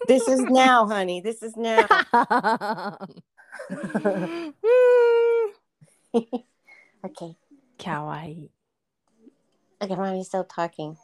[0.07, 1.21] This is now, honey.
[1.21, 1.87] This is now.
[7.05, 7.37] okay.
[7.79, 8.49] Kawaii.
[9.81, 10.97] Okay, mommy's still talking.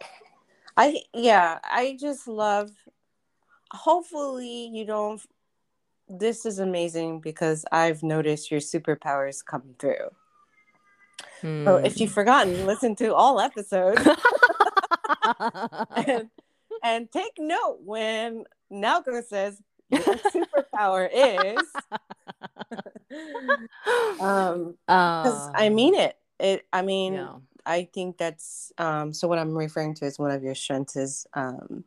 [0.76, 2.70] I yeah, I just love
[3.70, 5.20] hopefully you don't
[6.08, 10.10] this is amazing because I've noticed your superpowers come through.
[11.42, 14.00] So if you've forgotten, listen to all episodes
[15.96, 16.30] and,
[16.82, 21.62] and take note when Naoko says your superpower is
[24.20, 26.16] um because I Um, mean it.
[26.38, 27.34] It I mean yeah.
[27.66, 31.26] I think that's um so what I'm referring to is one of your strengths is
[31.34, 31.84] um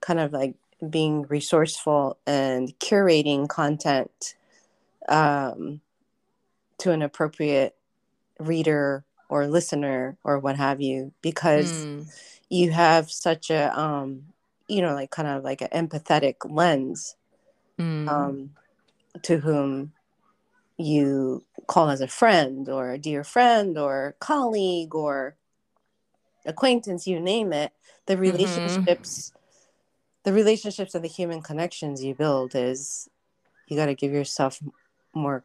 [0.00, 0.54] kind of like
[0.90, 4.34] being resourceful and curating content
[5.08, 5.80] um
[6.78, 7.74] to an appropriate
[8.38, 12.02] reader or listener or what have you because Hmm.
[12.48, 14.22] you have such a um
[14.68, 17.16] you know like kind of like an empathetic lens
[17.78, 18.08] Hmm.
[18.08, 18.50] um
[19.22, 19.92] to whom
[20.78, 25.36] you call as a friend or a dear friend or colleague or
[26.46, 27.72] acquaintance you name it
[28.06, 28.20] the Mhm.
[28.20, 29.32] relationships
[30.24, 33.08] the relationships and the human connections you build is
[33.68, 34.60] you got to give yourself
[35.14, 35.44] more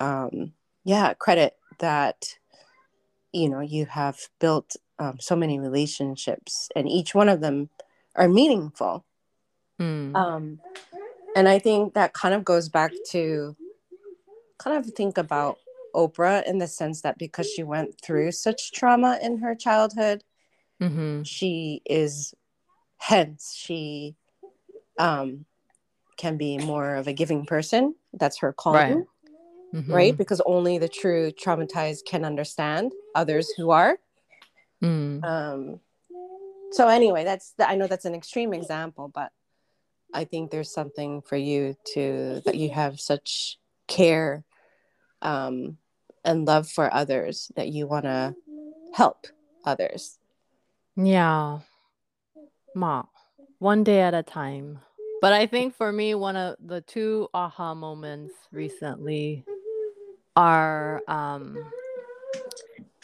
[0.00, 0.52] um,
[0.84, 2.38] yeah, credit that
[3.32, 7.70] you know you have built um, so many relationships, and each one of them
[8.16, 9.04] are meaningful.
[9.80, 10.14] Mm.
[10.14, 10.60] Um,
[11.36, 13.56] and I think that kind of goes back to
[14.58, 15.58] kind of think about
[15.94, 20.22] Oprah in the sense that because she went through such trauma in her childhood,
[20.80, 22.34] hmm she is
[22.96, 24.14] hence she
[24.98, 25.44] um
[26.16, 29.06] can be more of a giving person that's her calling
[29.74, 29.92] Mhm.
[29.92, 33.98] right because only the true traumatized can understand others who are
[34.82, 35.24] Mm.
[35.24, 35.80] um
[36.72, 39.32] so anyway that's i know that's an extreme example but
[40.12, 43.58] i think there's something for you to that you have such
[43.88, 44.44] care
[45.22, 45.78] um
[46.24, 48.34] and love for others that you want to
[48.92, 49.26] help
[49.64, 50.18] others
[50.96, 51.60] Yeah.
[52.76, 53.04] Ma,
[53.58, 54.80] one day at a time.
[55.20, 59.44] But I think for me, one of the two aha moments recently
[60.36, 61.58] are um,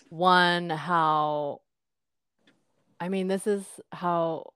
[0.09, 1.61] one, how,
[2.99, 4.53] I mean, this is how,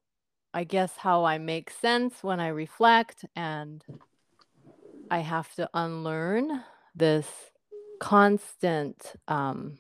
[0.53, 3.85] I guess, how I make sense when I reflect, and
[5.11, 6.63] I have to unlearn
[6.95, 7.29] this
[8.01, 9.79] constant um,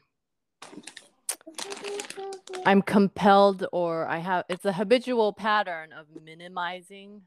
[2.66, 7.22] I'm compelled or I have it's a habitual pattern of minimizing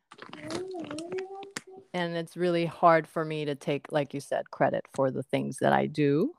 [1.94, 5.58] and it's really hard for me to take like you said credit for the things
[5.62, 6.34] that I do.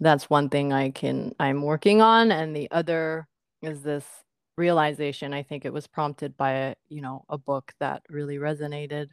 [0.00, 3.26] That's one thing I can I'm working on and the other
[3.62, 4.06] is this
[4.56, 9.08] realization I think it was prompted by a, you know a book that really resonated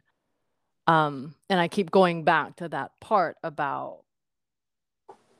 [0.86, 4.00] um and I keep going back to that part about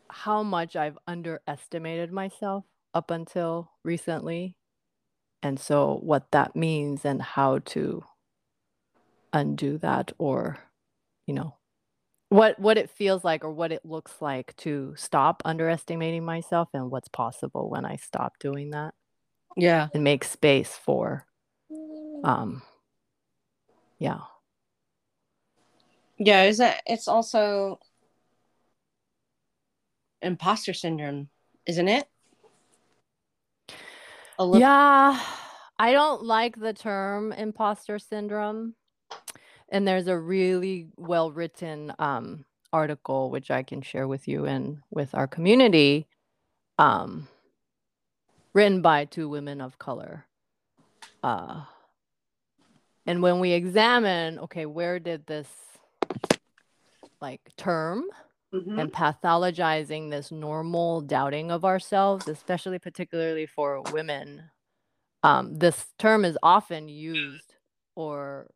[0.08, 2.64] how much I've underestimated myself
[2.94, 4.56] up until recently.
[5.42, 8.02] And so, what that means and how to
[9.36, 10.58] undo that, or,
[11.26, 11.56] you know,
[12.28, 16.90] what what it feels like or what it looks like to stop underestimating myself and
[16.90, 18.94] what's possible when I stop doing that
[19.56, 21.24] yeah and make space for
[22.24, 22.62] um
[24.00, 24.18] yeah
[26.18, 27.78] Yeah, is that it's also
[30.22, 31.28] imposter syndrome,
[31.66, 32.08] isn't it?
[34.38, 35.20] Little, Yeah,
[35.78, 38.74] I don't like the term imposter syndrome.
[39.68, 44.82] And there's a really well written um, article, which I can share with you and
[44.90, 46.06] with our community,
[46.78, 47.28] um,
[48.52, 50.26] written by two women of color.
[51.22, 51.64] Uh,
[53.06, 55.48] and when we examine, okay, where did this
[57.20, 58.04] like term
[58.52, 58.80] Mhm.
[58.80, 64.50] and pathologizing this normal doubting of ourselves, especially particularly for women.
[65.22, 67.54] Um, this term is often used,
[67.96, 68.48] or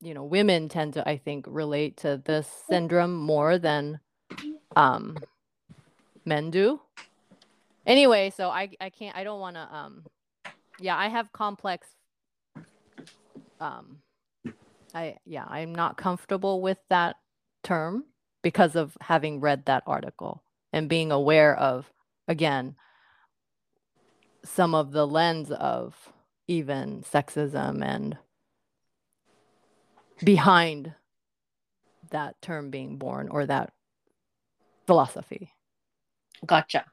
[0.00, 4.00] you know, women tend to, I think, relate to this syndrome more than
[4.76, 5.18] um,
[6.24, 6.80] men do.
[7.86, 10.04] Anyway, so I I can't I don't want to um,
[10.78, 11.88] yeah, I have complex.
[13.60, 13.98] Um,
[14.94, 17.16] I yeah, I'm not comfortable with that
[17.64, 18.04] term
[18.42, 20.42] because of having read that article
[20.72, 21.90] and being aware of
[22.28, 22.76] again
[24.44, 26.12] some of the lens of
[26.46, 28.16] even sexism and
[30.24, 30.94] behind
[32.10, 33.72] that term being born or that
[34.86, 35.52] philosophy.
[36.46, 36.84] Gotcha.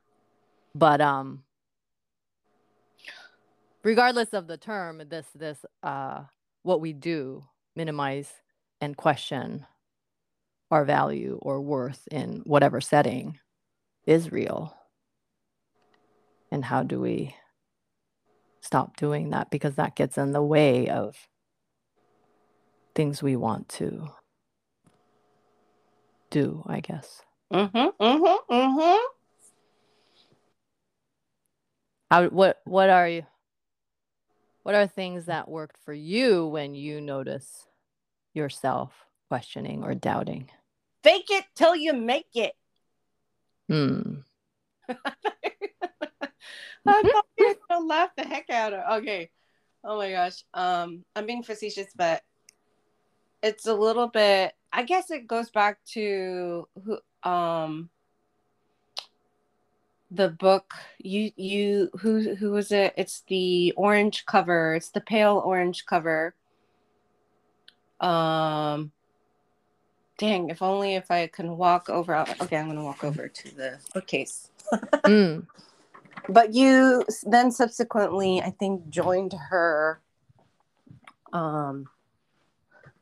[0.73, 1.43] but um
[3.83, 6.23] regardless of the term this this uh
[6.63, 7.43] what we do
[7.75, 8.33] minimize
[8.81, 9.65] and question
[10.71, 13.39] our value or worth in whatever setting
[14.05, 14.75] is real.
[16.51, 17.35] And how do we
[18.61, 19.49] stop doing that?
[19.49, 21.15] Because that gets in the way of
[22.95, 24.09] things we want to
[26.29, 27.21] do i guess
[27.53, 28.03] Mm-hmm.
[28.03, 28.53] Mm-hmm.
[28.53, 29.03] Mm-hmm.
[32.09, 33.23] how what what are you
[34.63, 37.67] what are things that worked for you when you notice
[38.33, 40.49] yourself questioning or doubting
[41.03, 42.53] Fake it till you make it.
[43.69, 44.15] hmm
[44.89, 44.95] I
[47.03, 49.03] thought you were gonna laugh the heck out of.
[49.03, 49.29] Okay.
[49.83, 50.43] Oh my gosh.
[50.55, 52.23] Um, I'm being facetious, but
[53.45, 54.53] it's a little bit.
[54.73, 56.97] I guess it goes back to who.
[57.29, 57.89] Um,
[60.11, 62.93] the book you you who who was it?
[62.97, 64.75] It's the orange cover.
[64.75, 66.33] It's the pale orange cover.
[67.99, 68.91] Um.
[70.17, 70.49] Dang!
[70.49, 72.15] If only if I can walk over.
[72.17, 74.49] Okay, I'm gonna walk over to the bookcase.
[75.05, 75.45] Mm.
[76.29, 80.01] but you then subsequently i think joined her
[81.31, 81.87] um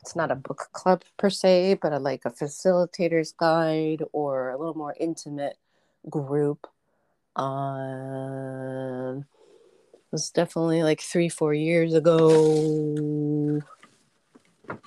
[0.04, 4.58] it's not a book club per se, but a, like a facilitator's guide or a
[4.58, 5.58] little more intimate
[6.10, 6.68] group.
[7.38, 13.62] Um, it was definitely like three, four years ago.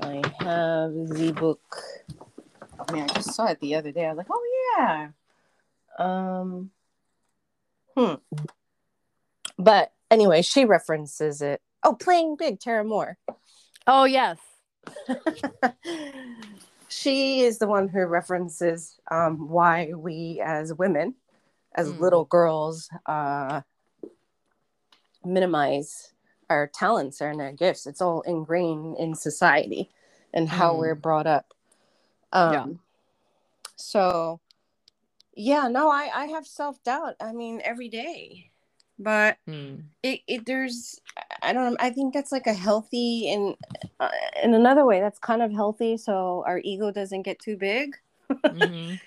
[0.02, 1.62] I have the book.
[2.86, 4.04] I mean, I just saw it the other day.
[4.04, 5.08] I was like, oh yeah.
[5.98, 6.70] Um,
[7.96, 8.16] hmm.
[9.58, 11.62] But anyway, she references it.
[11.82, 13.14] Oh, playing big, Tara Mohr.
[13.86, 14.36] Oh yes.
[16.88, 21.14] she is the one who references um, why we as women,
[21.74, 22.00] as Mm.
[22.00, 23.62] little girls, uh,
[25.24, 26.12] minimize
[26.48, 27.86] our talents and our gifts.
[27.86, 29.90] It's all ingrained in society
[30.32, 30.78] and how Mm.
[30.78, 31.52] we're brought up.
[32.32, 32.66] Um, Yeah.
[33.76, 34.40] So,
[35.34, 37.16] yeah, no, I, I have self doubt.
[37.20, 38.50] I mean, every day,
[38.98, 39.84] but Mm.
[40.02, 41.00] it, it there's
[41.46, 41.76] I don't know.
[41.80, 43.54] I think that's like a healthy and
[44.00, 44.10] uh,
[44.42, 45.96] in another way that's kind of healthy.
[45.96, 47.96] So our ego doesn't get too big
[48.44, 48.98] Mhm.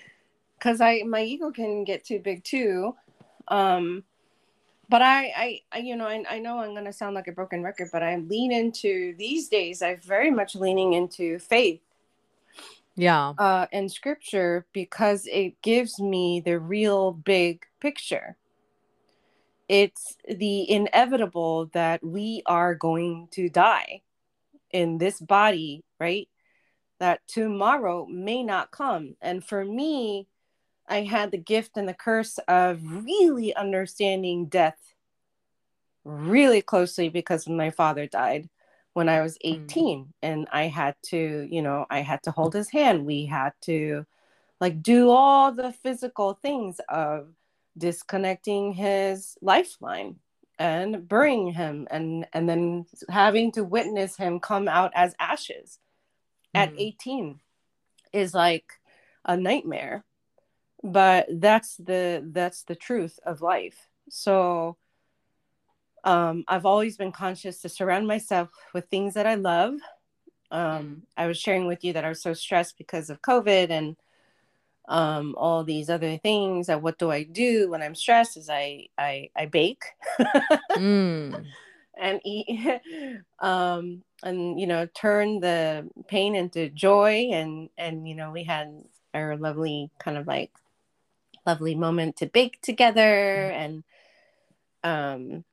[0.58, 2.96] because I my ego can get too big too.
[3.48, 4.04] Um,
[4.88, 7.62] but I, I, I you know, I, I know I'm gonna sound like a broken
[7.62, 9.82] record, but I lean into these days.
[9.82, 11.80] I'm very much leaning into faith
[12.96, 13.34] Yeah.
[13.38, 18.36] uh, and scripture because it gives me the real big picture.
[19.70, 24.02] It's the inevitable that we are going to die
[24.72, 26.28] in this body, right?
[26.98, 29.14] That tomorrow may not come.
[29.20, 30.26] And for me,
[30.88, 34.76] I had the gift and the curse of really understanding death
[36.02, 38.48] really closely because my father died
[38.94, 39.66] when I was hmm.
[39.70, 43.06] 18 and I had to, you know, I had to hold his hand.
[43.06, 44.04] We had to
[44.60, 47.28] like do all the physical things of
[47.80, 50.16] disconnecting his lifeline
[50.58, 55.78] and burying him and and then having to witness him come out as ashes
[56.54, 56.78] at Mm.
[56.78, 57.40] 18
[58.12, 58.72] is like
[59.24, 60.04] a nightmare
[60.82, 63.88] but that's the that's the truth of life.
[64.08, 64.76] So
[66.04, 69.74] um i've always been conscious to surround myself with things that i love.
[70.50, 73.96] Um i was sharing with you that i was so stressed because of covid and
[74.90, 78.86] um all these other things that what do i do when i'm stressed is i
[78.98, 79.84] i i bake.
[80.72, 81.46] Mm.
[82.00, 82.80] and eat
[83.38, 88.82] um and you know turn the pain into joy and and you know we had
[89.14, 90.50] our lovely kind of like
[91.46, 93.84] lovely moment to bake together and
[94.82, 95.44] um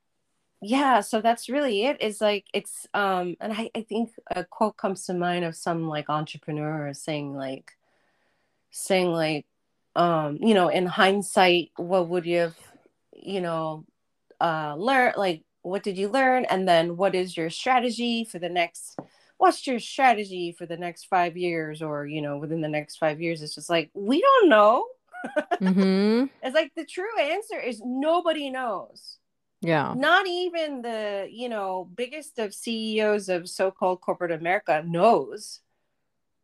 [0.60, 5.06] yeah so that's really it's like it's um and I, I think a quote comes
[5.06, 7.77] to mind of some like entrepreneur saying like
[8.70, 9.46] saying like
[9.96, 12.56] um you know in hindsight what would you have
[13.14, 13.84] you know
[14.40, 16.44] uh learn like what did you learn?
[16.46, 18.98] And then what is your strategy for the next
[19.36, 23.20] what's your strategy for the next five years or you know within the next five
[23.20, 23.42] years?
[23.42, 24.86] It's just like we don't know.
[25.60, 26.26] Mm-hmm.
[26.44, 29.18] it's like the true answer is nobody knows.
[29.60, 29.92] Yeah.
[29.96, 35.58] not even the you know biggest of ceos of so-called corporate america knows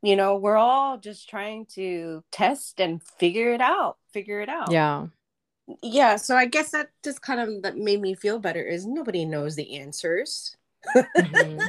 [0.05, 4.71] you know we're all just trying to test and figure it out figure it out
[4.71, 5.07] Yeah.
[5.83, 9.25] yeah so i guess that just kind of that made me feel better is nobody
[9.25, 10.57] knows the answers
[11.17, 11.61] Mhm.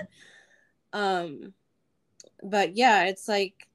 [0.94, 1.54] um
[2.44, 3.68] but yeah it's like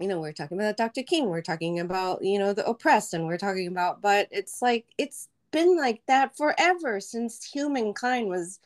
[0.00, 3.26] you know we're talking about dr king we're talking about you know the oppressed and
[3.26, 8.58] we're talking about but it's like it's been like that forever since humankind was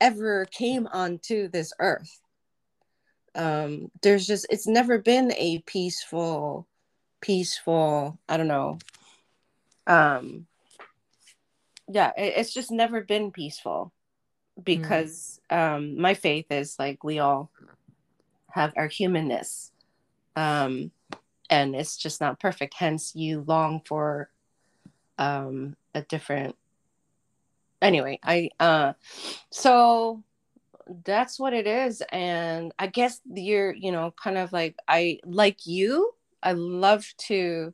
[0.00, 2.20] ever came onto this earth
[3.34, 6.66] um there's just it's never been a peaceful
[7.20, 8.78] peaceful i don't know.
[9.86, 10.46] Um
[11.88, 13.92] yeah it, it's just never been peaceful
[14.62, 17.50] because um my faith is like we all
[18.50, 19.72] have our humanness.
[20.36, 20.90] Um
[21.50, 22.74] and it's just not perfect.
[22.74, 24.30] Hence you long for
[25.18, 26.56] um a different
[27.82, 28.92] anyway i uh
[29.50, 30.22] so
[31.04, 35.66] that's what it is and i guess you're you know kind of like i like
[35.66, 36.12] you
[36.42, 37.72] i love to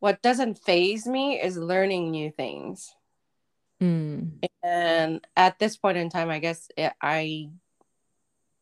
[0.00, 2.94] what doesn't phase me is learning new things
[3.80, 4.44] Mm.
[4.62, 7.48] and at this point in time i guess it, i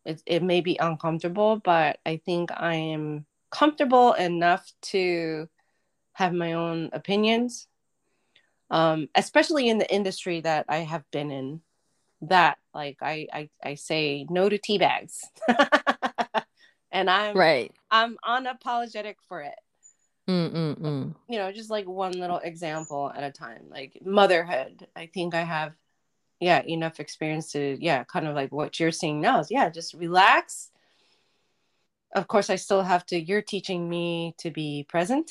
[0.05, 5.49] it, it may be uncomfortable but i think i am comfortable enough to
[6.13, 7.67] have my own opinions
[8.71, 11.61] um, especially in the industry that i have been in
[12.23, 15.25] that like i i, I say no to tea bags
[16.93, 17.73] and i'm Right.
[17.91, 19.55] i'm unapologetic for it
[20.29, 21.15] Mm, mm, mm.
[21.27, 23.63] you know, just like one little example at a time.
[23.71, 25.73] Like motherhood, I think I have,
[26.39, 29.95] yeah, enough experience to, yeah, kind of like what you're seeing now is, yeah, just
[29.95, 30.71] relax,
[32.15, 33.19] of course, I still have to.
[33.19, 35.31] You're teaching me to be present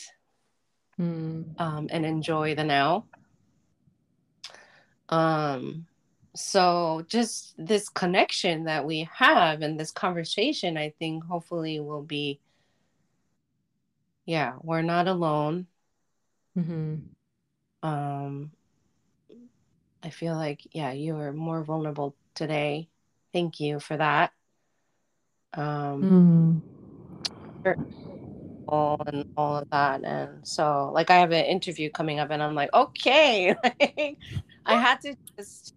[1.00, 1.62] Mm.
[1.62, 3.06] um, and enjoy the now.
[5.10, 5.86] Um,
[6.38, 12.40] so just this connection that we have and this conversation, I think hopefully will be,
[14.26, 15.68] yeah, we're not alone.
[16.56, 16.96] hmm
[17.84, 18.52] Um,
[20.04, 22.88] I feel like, yeah, you are more vulnerable today.
[23.34, 24.32] Thank you for that.
[25.54, 26.62] Um, Mm.
[28.68, 30.04] all and all of that.
[30.04, 34.18] And so, like, I have an interview coming up, and I'm like, okay, like,
[34.66, 35.74] I had to just,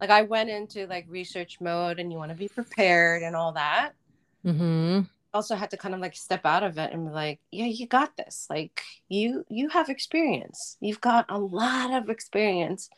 [0.00, 3.52] like, I went into like research mode, and you want to be prepared and all
[3.52, 3.92] that.
[4.44, 5.00] hmm
[5.34, 7.86] Also, had to kind of like step out of it and be like, yeah, you
[7.86, 8.46] got this.
[8.50, 10.76] Like, you you have experience.
[10.80, 12.88] You've got a lot of experience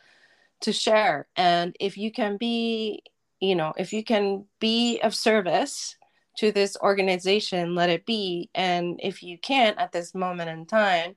[0.61, 3.03] to share, and if you can be,
[3.40, 5.96] you know, if you can be of service
[6.38, 8.48] to this organization, let it be.
[8.55, 11.16] And if you can't at this moment in time,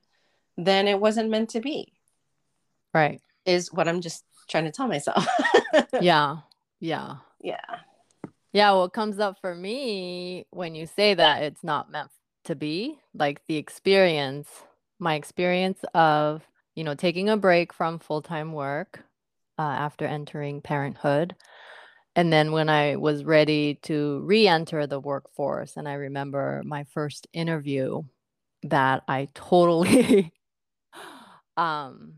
[0.58, 1.92] then it wasn't meant to be,
[2.92, 3.20] Right.
[3.44, 5.26] is what I'm just trying to tell myself.
[6.00, 6.38] Yeah.
[6.80, 7.16] Yeah.
[7.40, 7.56] yeah.
[8.52, 8.72] Yeah.
[8.72, 12.10] What comes up for me when you say that it's not meant
[12.44, 14.48] to be, like the experience,
[14.98, 16.42] my experience of,
[16.74, 19.04] you know, taking a break from full time work
[19.58, 21.34] uh, after entering parenthood.
[22.14, 26.84] And then when I was ready to re enter the workforce, and I remember my
[26.84, 28.02] first interview
[28.62, 30.32] that I totally,
[31.58, 32.14] um,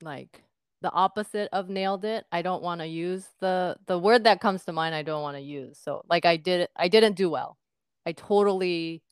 [0.00, 0.42] like
[0.82, 2.26] the opposite of nailed it.
[2.32, 5.36] I don't want to use the the word that comes to mind I don't want
[5.36, 5.78] to use.
[5.82, 7.56] So like I did I didn't do well.
[8.04, 9.02] I totally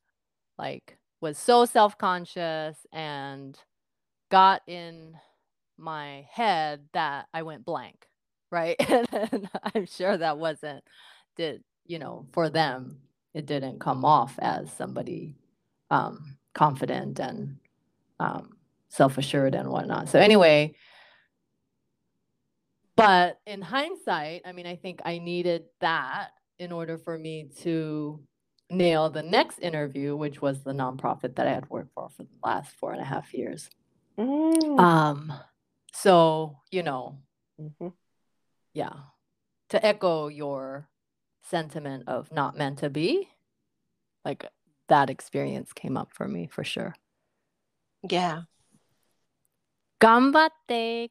[0.58, 3.58] like was so self-conscious and
[4.30, 5.14] got in
[5.78, 8.06] my head that I went blank,
[8.50, 8.76] right?
[8.88, 10.82] and I'm sure that wasn't
[11.36, 12.98] did, you know, for them
[13.32, 15.36] it didn't come off as somebody
[15.90, 17.56] um confident and
[18.18, 18.56] um
[18.88, 20.08] self-assured and whatnot.
[20.08, 20.74] So anyway,
[23.00, 28.20] but in hindsight, I mean, I think I needed that in order for me to
[28.68, 32.38] nail the next interview, which was the nonprofit that I had worked for for the
[32.44, 33.70] last four and a half years.
[34.18, 34.78] Mm.
[34.78, 35.32] Um,
[35.94, 37.20] so you know,
[37.58, 37.88] mm-hmm.
[38.74, 38.92] yeah,
[39.70, 40.90] to echo your
[41.42, 43.30] sentiment of not meant to be,
[44.26, 44.44] like
[44.88, 46.94] that experience came up for me for sure.
[48.10, 48.42] Yeah.
[50.02, 51.08] Gambatte.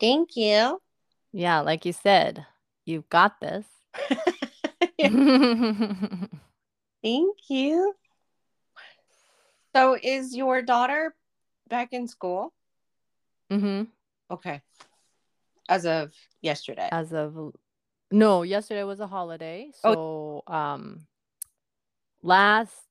[0.00, 0.80] Thank you.
[1.32, 2.44] Yeah, like you said,
[2.86, 3.66] you've got this.
[7.02, 7.94] Thank you.
[9.74, 11.14] So, is your daughter
[11.68, 12.52] back in school?
[13.50, 13.84] Mm-hmm.
[14.30, 14.60] Okay.
[15.68, 16.88] As of yesterday.
[16.90, 17.54] As of
[18.10, 19.70] no, yesterday was a holiday.
[19.80, 20.52] So Oh.
[20.52, 21.06] um
[22.22, 22.86] last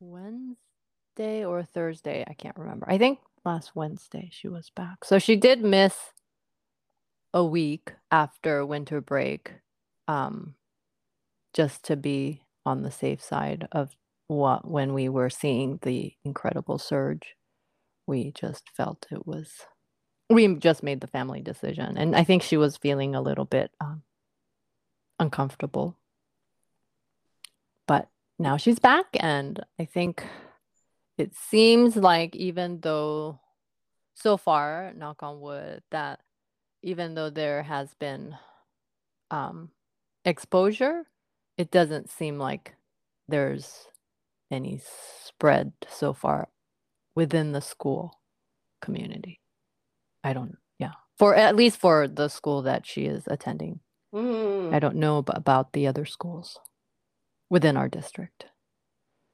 [0.00, 2.86] Wednesday or Thursday, I can't remember.
[2.88, 5.04] I think last Wednesday she was back.
[5.04, 6.12] So she did miss
[7.34, 9.52] a week after winter break
[10.08, 10.54] um
[11.54, 13.94] just to be on the safe side of
[14.28, 17.34] what when we were seeing the incredible surge
[18.06, 19.66] we just felt it was
[20.30, 23.70] we just made the family decision and i think she was feeling a little bit
[23.80, 24.02] um,
[25.18, 25.96] uncomfortable
[27.86, 30.24] but now she's back and i think
[31.22, 33.40] it seems like even though
[34.14, 36.20] so far knock on wood that
[36.82, 38.36] even though there has been
[39.30, 39.70] um,
[40.24, 41.04] exposure
[41.56, 42.74] it doesn't seem like
[43.28, 43.86] there's
[44.50, 44.80] any
[45.26, 46.48] spread so far
[47.14, 48.20] within the school
[48.80, 49.40] community.
[50.22, 53.80] I don't, yeah, for at least for the school that she is attending.
[54.14, 54.74] Mm.
[54.74, 56.58] I don't know ab- about the other schools
[57.48, 58.46] within our district.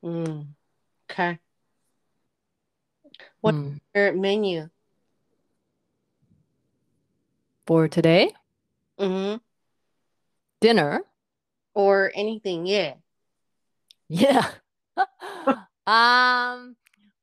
[0.05, 0.49] Mm.
[1.11, 1.39] Okay.
[3.41, 3.81] What- Mm.
[3.95, 4.69] Your menu.
[7.67, 8.33] For today,
[8.99, 9.37] hmm
[10.61, 11.05] dinner.
[11.75, 12.67] Or anything.
[12.67, 12.95] Yeah.
[14.09, 14.51] Yeah.
[15.87, 16.77] um,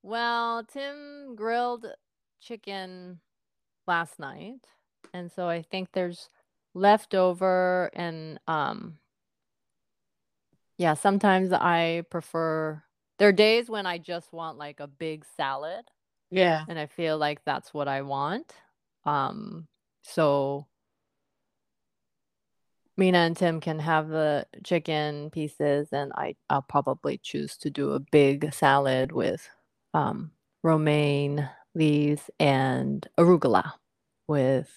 [0.04, 1.88] well, Tim grilled
[2.40, 3.20] chicken
[3.88, 4.66] last night,
[5.14, 6.30] and so I think there's
[6.74, 9.00] leftover and um
[10.78, 12.84] yeah, sometimes I prefer
[13.18, 15.86] there are days when I just want like a big salad
[16.36, 16.66] Yeah.
[16.68, 18.54] and I feel like that's what I want.
[19.06, 19.68] Um
[20.04, 20.68] so
[22.98, 27.92] Mina and Tim can have the chicken pieces, and I I'll probably choose to do
[27.92, 29.50] a big salad with
[29.94, 30.32] um,
[30.64, 33.74] romaine leaves and arugula.
[34.28, 34.72] With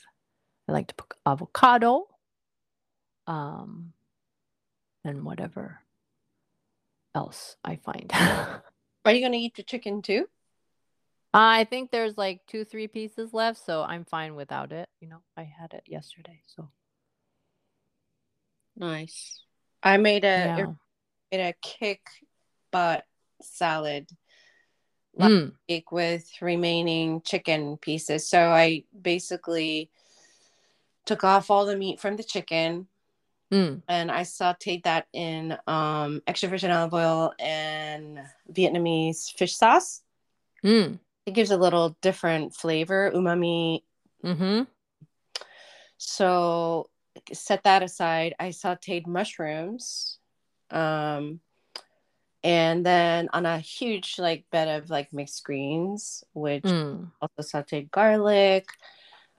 [0.69, 2.09] I like to put avocado,
[3.27, 3.93] um,
[5.05, 5.81] and whatever
[7.15, 8.11] else I find.
[9.05, 10.27] Are you gonna eat the chicken too?
[11.35, 14.89] I think there's like two, three pieces left, so I'm fine without it.
[15.01, 16.71] You know, I had it yesterday, so
[18.77, 19.41] Nice.
[19.83, 20.67] I made a yeah.
[21.33, 22.01] made a kick
[22.71, 23.05] butt
[23.43, 24.09] salad
[25.15, 28.29] last Mm, week with remaining chicken pieces.
[28.29, 29.91] So I basically
[31.07, 32.87] took off all the meat from the chicken
[33.53, 38.21] mm, and I sauteed that in um, extra virgin olive oil and
[38.53, 40.03] Vietnamese fish sauce.
[40.65, 40.99] mm,
[41.29, 43.83] It gives a little different flavor, umami.
[44.25, 44.63] mm-hmm.
[45.99, 46.89] So
[47.31, 48.35] set that aside.
[48.41, 50.19] I sauteed mushrooms.
[50.71, 51.41] Um,
[52.43, 57.91] and then on a huge like bed of like mixed greens, which Mm, also sauteed
[57.91, 58.67] garlic.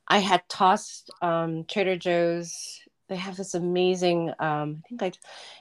[0.07, 2.81] I had tossed um, Trader Joe's.
[3.07, 4.29] They have this amazing.
[4.37, 5.11] Um, I think I,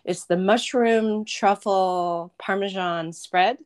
[0.05, 3.57] it's the mushroom truffle parmesan spread.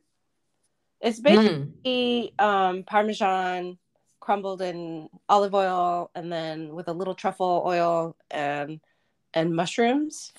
[1.03, 3.77] It's basically mm, um, parmesan
[4.21, 8.79] crumbled in olive oil and then with a little truffle oil and
[9.33, 10.31] and mushrooms.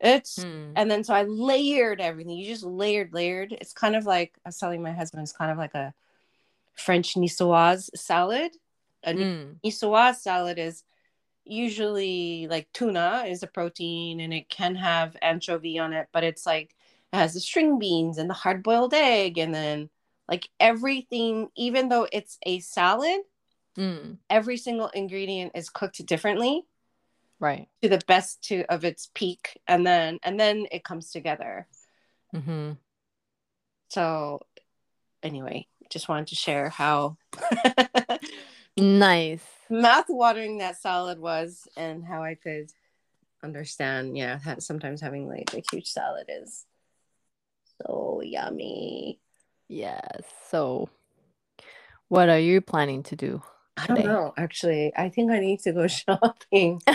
[0.00, 0.72] It's mm.
[0.76, 2.38] and then so I layered everything.
[2.38, 3.52] You just layered, layered.
[3.52, 5.24] It's kind of like I was telling my husband.
[5.24, 5.92] It's kind of like a
[6.76, 8.52] French niçoise salad.
[9.02, 10.84] A Mm, niçoise salad is
[11.44, 16.46] usually like tuna is a protein and it can have anchovy on it, but it's
[16.46, 16.76] like
[17.12, 19.90] it has the string beans and the hard boiled egg and then
[20.28, 21.48] like everything.
[21.56, 23.20] Even though it's a salad,
[23.76, 24.18] mm.
[24.28, 26.64] every single ingredient is cooked differently
[27.40, 27.68] Right.
[27.82, 31.66] to the best to of its peak, and then and then it comes together.
[32.34, 32.72] Mm-hmm.
[33.90, 34.40] So
[35.22, 37.16] anyway, just wanted to share how
[38.76, 39.44] Nice.
[39.70, 42.70] mouth watering that salad was and how I could
[43.42, 46.66] understand, yeah, sometimes having like a huge salad is
[47.82, 49.20] so yummy.
[49.68, 50.22] Yes.
[50.50, 50.88] So,
[52.08, 53.42] what are you planning to do?
[53.76, 54.92] I don't know, actually.
[54.96, 56.82] I think I need to go shopping.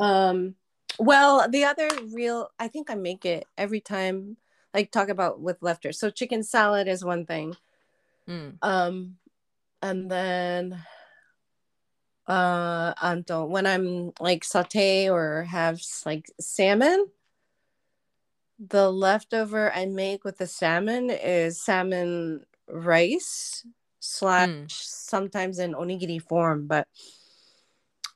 [0.00, 0.54] Um
[1.00, 4.36] well, the other real I think I make it every time
[4.74, 5.98] like talk about with leftovers.
[5.98, 7.56] So chicken salad is one thing.
[8.28, 9.16] Mm, Um,
[9.82, 10.80] and then
[12.26, 17.06] uh Anto, when I'm like saute or have like salmon,
[18.58, 23.64] the leftover I make with the salmon is salmon rice
[24.00, 24.70] slash Mm.
[24.70, 26.88] sometimes in onigiri form, but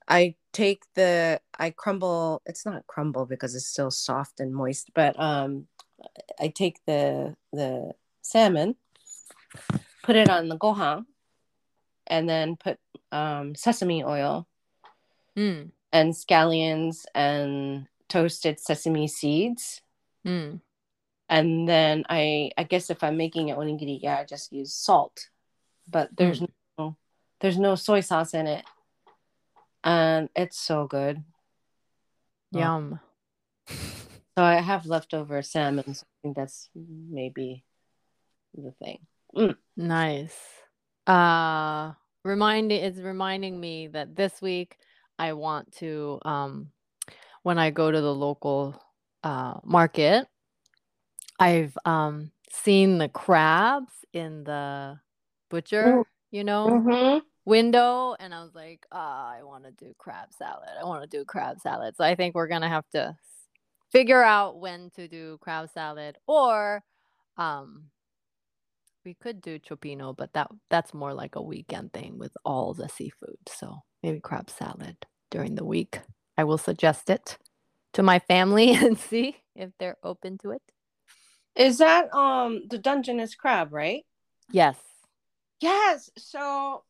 [0.09, 5.18] I take the I crumble it's not crumble because it's still soft and moist, but
[5.18, 5.68] um
[6.40, 8.76] I take the the salmon,
[10.03, 11.07] put it on the gohan,
[12.07, 12.78] and then put
[13.12, 14.49] um, sesame oil
[15.36, 19.82] mm, and scallions and toasted sesame seeds.
[20.27, 20.61] Mm.
[21.29, 25.29] And then I I guess if I'm making it onigiri, yeah, I just use salt.
[25.89, 26.43] But there's
[26.79, 26.97] no
[27.41, 28.64] there's no soy sauce in it.
[29.83, 31.23] And it's so good.
[32.55, 32.59] Oh.
[32.59, 33.01] Yum.
[33.68, 35.95] So I have leftover salmon.
[35.95, 37.64] So I think that's maybe
[38.55, 39.57] the thing.
[39.77, 40.37] Nice.
[41.07, 41.93] Uh
[42.25, 44.77] reminding it's reminding me that this week
[45.18, 46.70] I want to um
[47.43, 48.81] when I go to the local
[49.25, 50.27] uh market,
[51.39, 54.99] I've um seen the crabs in the
[55.51, 55.99] butcher,
[56.31, 57.18] you know, Mm-hmm.
[57.47, 60.70] window and I was like, "Ah, I want to do crab salad.
[60.81, 63.16] I want to do crab salad." So I think we're going to have to
[63.93, 66.83] figure out when to do crab salad or
[67.39, 67.91] um
[69.05, 72.89] we could do cioppino, but that that's more like a weekend thing with all the
[72.89, 73.37] seafood.
[73.49, 74.97] So maybe crab salad
[75.31, 76.01] during the week.
[76.39, 77.37] I will suggest it
[77.95, 80.62] to my family and see if they're open to it.
[81.55, 84.05] Is that um the Dungeness crab, right?
[84.51, 84.76] Yes.
[85.61, 86.11] Yes.
[86.16, 86.82] So,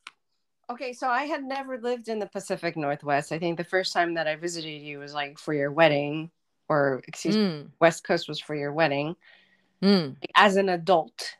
[0.70, 0.92] okay.
[0.92, 3.32] So I had never lived in the Pacific Northwest.
[3.32, 6.30] I think the first time that I visited you was like for your wedding,
[6.68, 9.16] or excuse me, Mm, West Coast was for your wedding
[9.82, 11.34] mm, as an adult.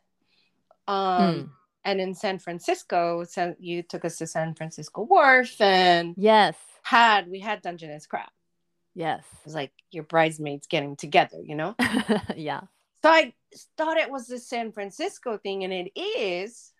[0.88, 1.48] Um, mm.
[1.84, 6.56] and in San Francisco, so you took us to San Francisco Wharf and Yes.
[6.82, 8.28] had we had Dungeness crab.
[8.95, 9.24] Yes.
[9.40, 11.74] It was like your bridesmaids getting together, you know.
[12.36, 12.62] yeah.
[13.03, 13.34] So I
[13.76, 16.72] thought it was the San Francisco thing, and it is.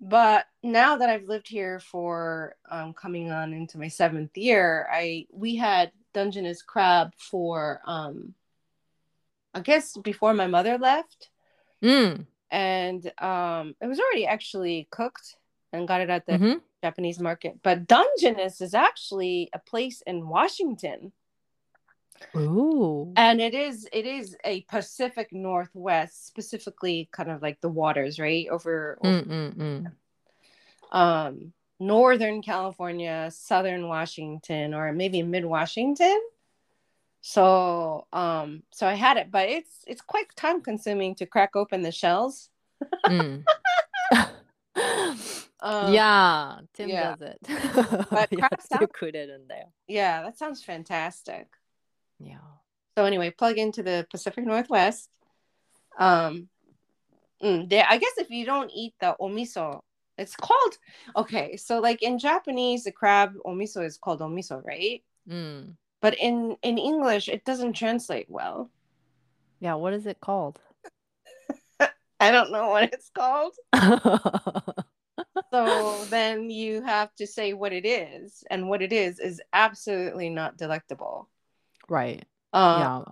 [0.00, 5.26] But now that I've lived here for um, coming on into my seventh year, I
[5.32, 8.34] we had Dungeness crab for um,
[9.54, 11.30] I guess before my mother left,
[11.82, 12.26] Mm.
[12.50, 15.36] and um, it was already actually cooked
[15.72, 16.60] and got it at the mhm.
[16.82, 17.58] Japanese market.
[17.62, 21.12] But Dungeness is actually a place in Washington.
[22.34, 23.12] Ooh.
[23.14, 28.48] and it is it is a Pacific Northwest, specifically kind of like the waters, right
[28.48, 29.92] over, over
[30.92, 36.18] um Northern California, Southern Washington, or maybe Mid Washington.
[37.20, 41.82] So um so I had it, but it's it's quite time consuming to crack open
[41.82, 42.48] the shells.
[43.04, 43.44] Mm.
[45.60, 47.16] Um, yeah, Tim yeah.
[47.16, 47.38] does it.
[48.10, 49.66] But You crab have to put it in there.
[49.88, 51.48] yeah, that sounds fantastic.
[52.18, 52.38] Yeah.
[52.96, 55.08] So anyway, plug into the Pacific Northwest.
[55.98, 56.48] Um,
[57.42, 57.86] mm, there.
[57.88, 59.80] I guess if you don't eat the omiso,
[60.18, 60.78] it's called
[61.14, 61.56] okay.
[61.56, 65.02] So like in Japanese, the crab omiso is called omiso, right?
[65.28, 65.74] Mm.
[66.00, 68.70] But in in English, it doesn't translate well.
[69.60, 70.58] Yeah, what is it called?
[72.20, 73.54] I don't know what it's called.
[76.26, 80.56] Then you have to say what it is, and what it is is absolutely not
[80.56, 81.28] delectable.
[81.88, 82.24] right.
[82.52, 83.02] Um, yeah.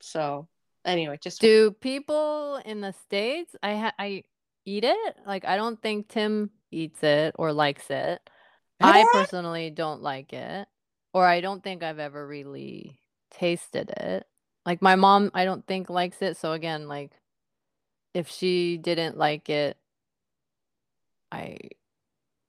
[0.00, 0.46] So
[0.84, 3.56] anyway, just Do people in the states?
[3.62, 4.22] I ha- I
[4.64, 5.16] eat it.
[5.26, 8.20] Like I don't think Tim eats it or likes it.
[8.80, 10.68] I personally don't like it,
[11.12, 13.00] or I don't think I've ever really
[13.32, 14.24] tasted it.
[14.64, 16.36] Like my mom, I don't think likes it.
[16.36, 17.10] So again, like
[18.14, 19.76] if she didn't like it,
[21.32, 21.56] I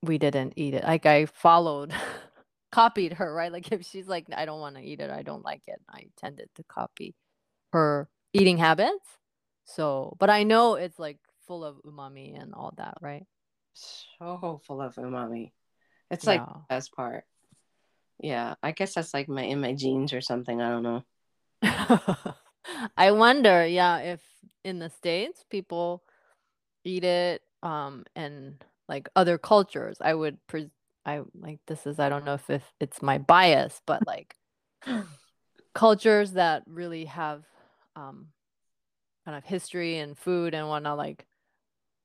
[0.03, 0.83] we didn't eat it.
[0.83, 1.93] Like I followed,
[2.71, 3.51] copied her, right?
[3.51, 6.07] Like if she's like, I don't want to eat it, I don't like it, I
[6.17, 7.15] tended to copy
[7.73, 9.05] her eating habits.
[9.65, 11.17] So, but I know it's like
[11.47, 13.25] full of umami and all that, right?
[13.73, 15.51] so full of umami.
[16.09, 16.53] It's like Yeah.
[16.53, 17.23] the best part.
[18.19, 20.61] Yeah, I guess that's like my in my genes or something.
[20.61, 21.03] I don't know.
[22.97, 24.21] I wonder, yeah, if
[24.63, 26.03] in the States people
[26.83, 30.67] eat it um and like other cultures, I would pres
[31.05, 34.35] I like this is I don't know if, if it's my bias, but like
[35.73, 37.43] cultures that really have
[37.95, 38.27] um
[39.25, 41.25] kind of history and food and whatnot, like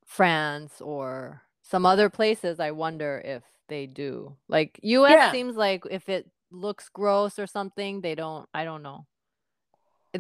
[0.06, 4.36] France or some other places, I wonder if they do.
[4.48, 5.30] Like US Yeah.
[5.32, 9.06] seems like if it looks gross or something, they don't I don't know.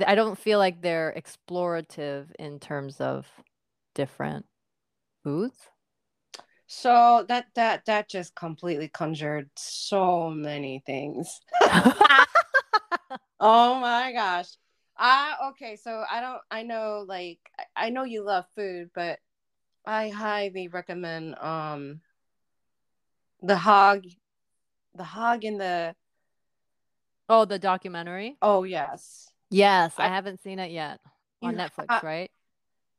[0.06, 3.26] I don't feel like they're explorative in terms of
[3.94, 4.44] different
[5.24, 5.70] foods.
[6.66, 11.40] So that that that just completely conjured so many things.
[13.38, 14.48] Oh my gosh.
[14.96, 19.18] I okay, so I don't I know like I- I know you love food, but
[19.84, 22.00] I highly recommend um
[23.42, 24.04] the hog
[24.94, 25.94] the hog in the
[27.28, 28.38] oh, the documentary?
[28.40, 29.30] oh yes.
[29.50, 31.00] Yes, I I- haven't seen it yet
[31.42, 32.30] on Netflix, ha- right?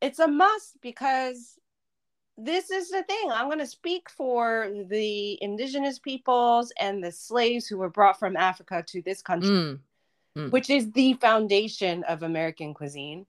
[0.01, 1.57] It's a must because
[2.37, 3.31] this is the thing.
[3.31, 8.37] I'm going to speak for the indigenous peoples and the slaves who were brought from
[8.37, 9.79] Africa to this country,
[10.37, 13.25] Mm, which is the foundation of American cuisine.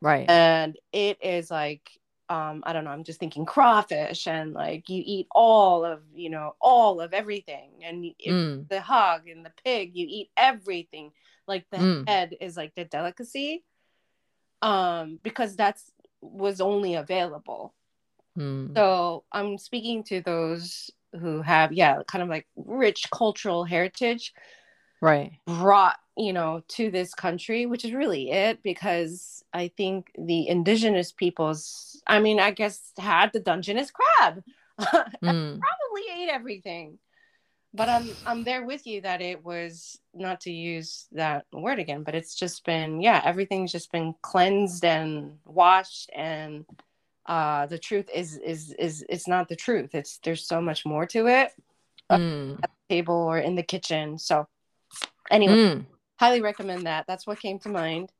[0.00, 0.28] right.
[0.28, 1.88] and it is like
[2.28, 6.30] um i don't know i'm just thinking crawfish and like you eat all of you
[6.30, 11.12] know all of everything and Mm, the hog and the pig you eat everything
[11.48, 12.08] like the Mm.
[12.08, 13.64] head is like the delicacy
[14.62, 15.90] um because that's
[16.20, 17.74] was only available
[18.38, 24.32] mm, so i'm speaking to those who have yeah kind of like rich cultural heritage
[25.00, 25.32] right.
[25.46, 31.12] brought you know to this country which is really it because i think the indigenous
[31.12, 34.42] peoples i mean i guess had the dungeness crab.
[35.22, 36.98] Mm, probably ate everything.
[37.74, 42.02] But i'm i'm there with you that it was not to use that word again
[42.02, 46.64] but it's just been yeah everything's just been cleansed and washed and
[47.26, 49.94] uh the truth is is is it's not the truth.
[49.94, 51.50] It's there's so much more to it
[52.10, 54.18] mm, At the table or in the kitchen.
[54.18, 54.48] So
[55.30, 55.86] anyway mm.
[56.18, 57.06] highly recommend that.
[57.06, 58.10] That's what came to mind.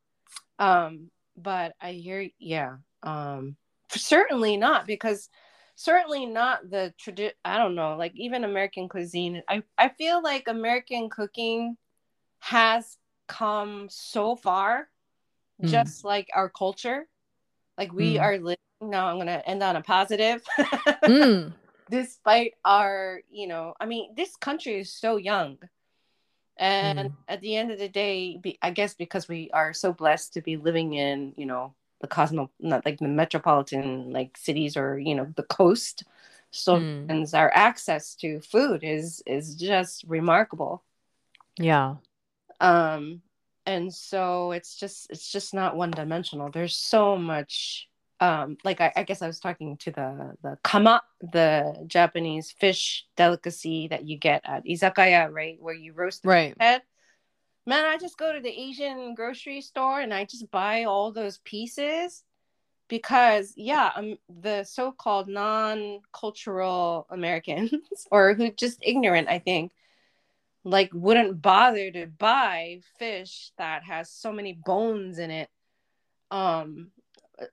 [0.59, 3.55] Um but i hear yeah um
[3.89, 5.29] certainly not because
[5.75, 9.41] certainly not the tradi- i don't know like even american cuisine.
[9.49, 11.75] I i feel like american cooking
[12.39, 12.97] has
[13.27, 14.87] come so far
[15.61, 15.69] Mm.
[15.69, 17.07] just like our culture.
[17.77, 18.21] Like we Mm.
[18.21, 18.57] are living
[18.89, 20.41] now i'm gonna end on a positive
[21.03, 21.53] Mm,
[21.89, 25.57] despite our you know i mean this country is so young
[26.57, 27.13] and Mm.
[27.27, 30.41] at the end of the day be, i guess because we are so blessed to
[30.41, 35.15] be living in you know the cosmo not like the metropolitan like cities or you
[35.15, 36.03] know the coast
[36.51, 37.09] so Mm.
[37.09, 40.83] and our access to food is is just remarkable
[41.57, 41.95] yeah.
[42.59, 43.21] um
[43.65, 47.87] and so it's just it's just not one dimensional there's so much
[48.23, 50.09] um like I, I guess i was talking to the
[50.43, 51.01] the kama
[51.33, 56.55] the japanese fish delicacy that you get at izakaya right where you roast the Right.
[56.59, 56.81] head
[57.65, 61.37] Man, I just go to the Asian grocery store and I just buy all those
[61.45, 62.23] pieces
[62.89, 67.71] because yeah, um, the so-called non-cultural Americans
[68.11, 69.71] or who just ignorant, I think,
[70.65, 75.49] like wouldn't bother to buy fish that has so many bones in it.
[76.31, 76.91] Um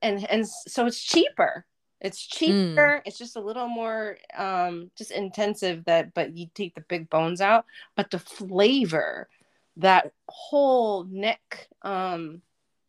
[0.02, 1.64] and and so it's cheaper.
[2.00, 3.02] It's cheaper.
[3.04, 7.40] It's just a little more um just intensive that but you take the big bones
[7.40, 7.64] out,
[7.96, 9.28] but the flavor
[9.76, 12.42] that whole neck um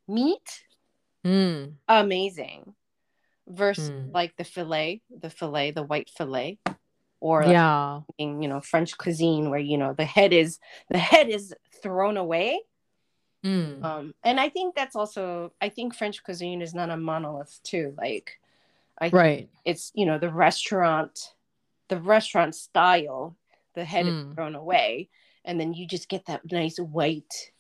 [0.08, 0.64] meat
[1.24, 1.74] Mm.
[1.88, 2.74] amazing
[3.48, 4.12] versus Mm.
[4.14, 6.58] like the fillet the fillet the white fillet
[7.20, 8.02] or like, Yeah.
[8.18, 10.58] you know french cuisine where you know the head is
[10.89, 12.60] the head is thrown away
[13.44, 13.84] Mm.
[13.84, 17.94] um and i think that's also i think french cuisine is not a monolith too
[17.98, 18.39] like
[19.00, 19.50] i think Right.
[19.66, 21.34] it's you know the restaurant
[21.89, 23.36] the restaurant style
[23.74, 24.10] the head Mm.
[24.30, 25.10] is thrown away
[25.44, 27.52] and then you just get that nice white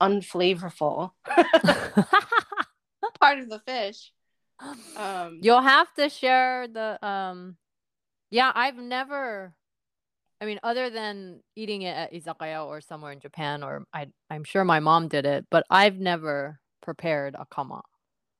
[0.00, 1.12] unflavorful
[3.20, 4.12] part of the fish
[4.96, 7.56] um You'll have to share the um
[8.30, 9.54] yeah, I've never
[10.44, 14.44] I mean other than eating it at izakaya or somewhere in Japan or I I'm
[14.44, 17.82] sure my mom did it, but I've never prepared a kama.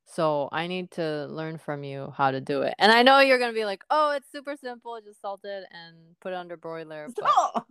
[0.07, 2.74] So I need to learn from you how to do it.
[2.78, 5.64] And I know you're going to be like, "Oh, it's super simple, just salt it
[5.72, 7.64] and put it under broiler." But oh,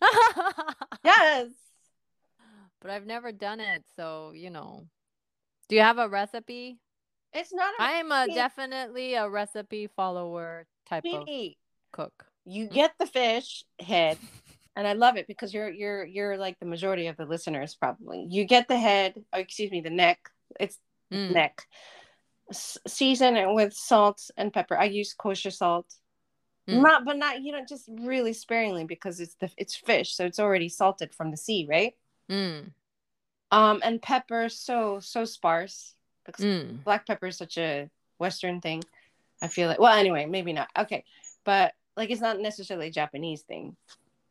[1.04, 1.48] yes
[2.80, 4.86] but I've never done it, so, you know.
[5.68, 6.78] Do you have a recipe?
[7.32, 11.28] it's not a I'm a definitely a recipe follower type of
[11.92, 12.26] cook.
[12.44, 14.18] You get the fish head
[14.76, 18.26] and i love it because you're you're you're like the majority of the listeners probably
[18.30, 20.18] you get the head or excuse me the neck
[20.58, 20.78] it's
[21.12, 21.32] Mm.
[21.32, 21.62] neck
[22.50, 25.86] S- season it with salt and pepper i use kosher salt
[26.68, 26.82] Mm.
[26.82, 30.38] not but not you know just really sparingly because it's the it's fish so it's
[30.38, 31.94] already salted from the sea right
[32.30, 32.70] Mm.
[33.50, 36.84] um and pepper so so sparse because Mm.
[36.84, 38.84] black pepper is such a western thing
[39.42, 41.04] i feel like well anyway maybe not okay
[41.44, 43.76] but like it's not necessarily a japanese thing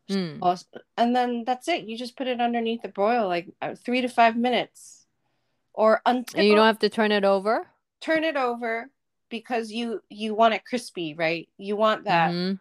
[0.09, 0.39] Mm.
[0.41, 0.65] Also-
[0.97, 4.07] and then that's it you just put it underneath the broil like uh, three to
[4.09, 5.05] five minutes
[5.73, 7.67] or until And you don't have to turn it over?
[8.01, 8.89] turn it over
[9.29, 12.59] because you you want it crispy right you want that Mhm.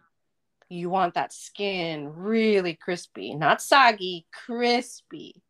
[0.69, 5.41] you want that skin really crispy not soggy crispy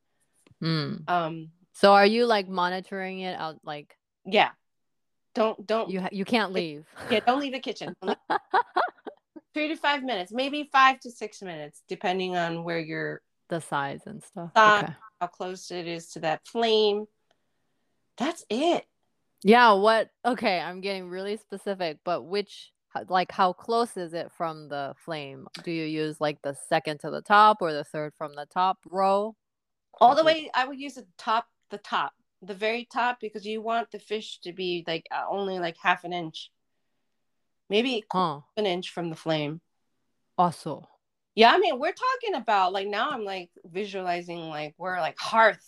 [0.63, 1.03] Mm.
[1.09, 4.51] um So are you like monitoring it out like yeah
[5.35, 6.85] don't don't you ha- you can't leave?
[7.11, 7.93] yeah don't leave the kitchen
[9.53, 14.01] three to five minutes maybe five to six minutes depending on where you're the size
[14.05, 14.51] and stuff.
[14.55, 14.83] Size.
[14.83, 14.93] Okay.
[15.19, 17.05] how close it is to that flame
[18.17, 18.85] that's it
[19.43, 22.71] Yeah, what okay, I'm getting really specific, but which
[23.07, 25.47] like how close is it from the flame?
[25.63, 28.79] Do you use like the second to the top or the third from the top
[28.89, 29.35] row?
[30.01, 33.61] all the way i would use the top the top the very top because you
[33.61, 36.51] want the fish to be like uh, only like half an inch
[37.69, 38.41] maybe Huh.
[38.57, 39.61] an inch from the flame
[40.37, 40.87] Also.
[41.35, 45.65] yeah i mean we're talking about like now i'm like visualizing like we're like hearth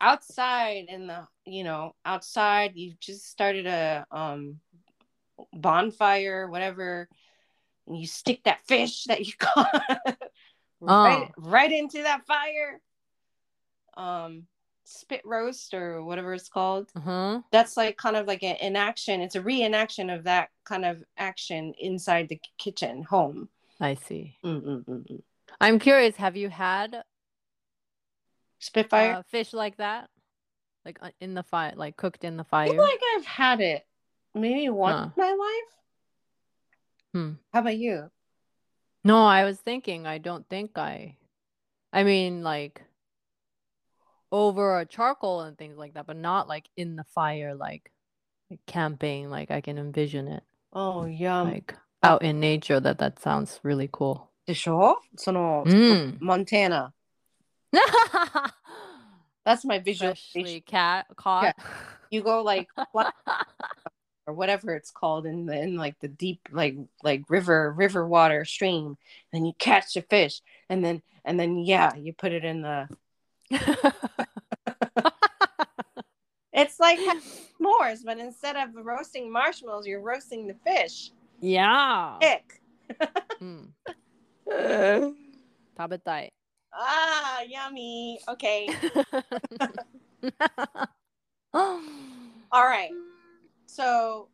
[0.00, 4.56] outside in the you know outside you just started a um
[5.52, 7.08] bonfire whatever
[7.86, 9.82] and you stick that fish that you caught
[10.80, 12.80] right, right into that fire
[13.96, 14.46] um
[14.86, 17.40] spit roast or whatever it's called Uh-huh.
[17.50, 21.74] that's like kind of like an enaction it's a reenaction of that kind of action
[21.78, 23.48] inside the kitchen home
[23.80, 24.36] I see.
[24.42, 25.22] Mm-mm-mm-mm.
[25.60, 27.02] I'm curious, have you had
[28.58, 30.08] spitfire uh, fish like that?
[30.84, 32.68] Like uh, in the fire, like cooked in the I fire?
[32.68, 33.86] feel like I've had it
[34.34, 35.08] maybe once Huh.
[35.16, 35.72] in my life.
[37.12, 37.32] Hmm.
[37.52, 38.10] How about you?
[39.04, 41.16] No, I was thinking, I don't think I.
[41.92, 42.82] I mean, like
[44.35, 47.91] over a charcoal and things like that, but not like in the fire, like,
[48.49, 49.29] like camping.
[49.29, 51.51] Like I can envision it, Oh, yum.
[51.51, 52.79] like out in nature.
[52.79, 54.29] That that sounds really cool.
[54.47, 56.17] でしょその、 Mm.
[56.19, 56.93] Montana.
[59.45, 60.43] That's my visualization.
[60.43, 61.55] Freshly cat caught.
[62.11, 63.11] You go like fly-
[64.27, 68.45] or whatever it's called in the in like the deep like like river river water
[68.45, 68.97] stream,
[69.33, 72.87] and you catch a fish, and then and then yeah, you put it in the.
[76.52, 81.10] it's like s'mores, but instead of roasting marshmallows, you're roasting the fish.
[81.40, 82.18] Yeah.
[82.22, 82.60] Ick.
[83.40, 83.68] mm.
[84.52, 85.10] uh,
[86.72, 88.20] Ah, yummy.
[88.28, 88.68] Okay.
[91.54, 91.80] All
[92.52, 92.90] right.
[93.66, 94.28] So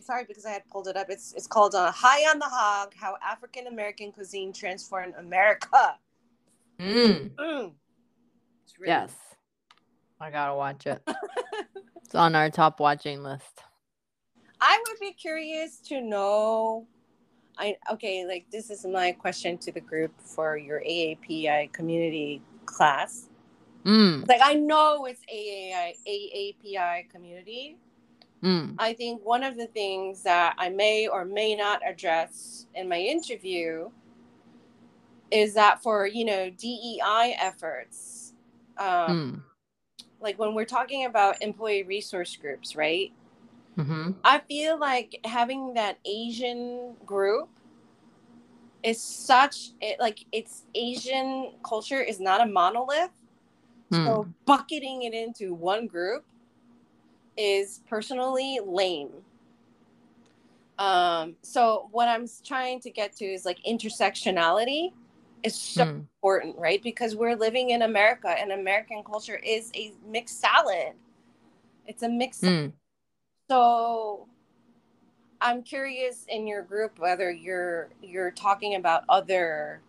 [0.00, 1.08] sorry because I had pulled it up.
[1.08, 5.96] It's it's called uh, High on the Hog: How African American Cuisine Transformed America.
[6.78, 7.30] Mm.
[7.34, 7.72] mm.
[8.64, 9.12] It's really Yes.
[10.20, 11.02] I gotta watch it.
[12.04, 13.62] it's on our top watching list.
[14.60, 16.86] I would be curious to know.
[17.58, 23.28] I okay, like this is my question to the group for your AAPI community class.
[23.84, 24.26] Mm.
[24.26, 27.76] Like I know it's AAI AAPI community.
[28.42, 28.76] Mm.
[28.78, 32.98] I think one of the things that I may or may not address in my
[32.98, 33.90] interview
[35.30, 38.13] is that for you know DEI efforts,
[38.78, 39.42] um, Mm.
[40.20, 43.12] like when we're talking about employee resource groups, right?
[43.78, 44.12] Mm-hmm.
[44.24, 47.48] I feel like having that Asian group
[48.82, 53.10] is such it like it's Asian culture is not a monolith.
[53.90, 54.34] So Mm.
[54.46, 56.24] bucketing it into one group
[57.36, 59.10] is personally lame.
[60.78, 64.92] Um, so what I'm trying to get to is like intersectionality
[65.44, 66.06] is so Mm.
[66.16, 66.82] important, right?
[66.82, 70.94] Because we're living in America and American culture is a mixed salad.
[71.86, 72.72] It's a mixed Mm.
[73.50, 74.26] so
[75.40, 79.82] I'm curious in your group whether you're you're talking about other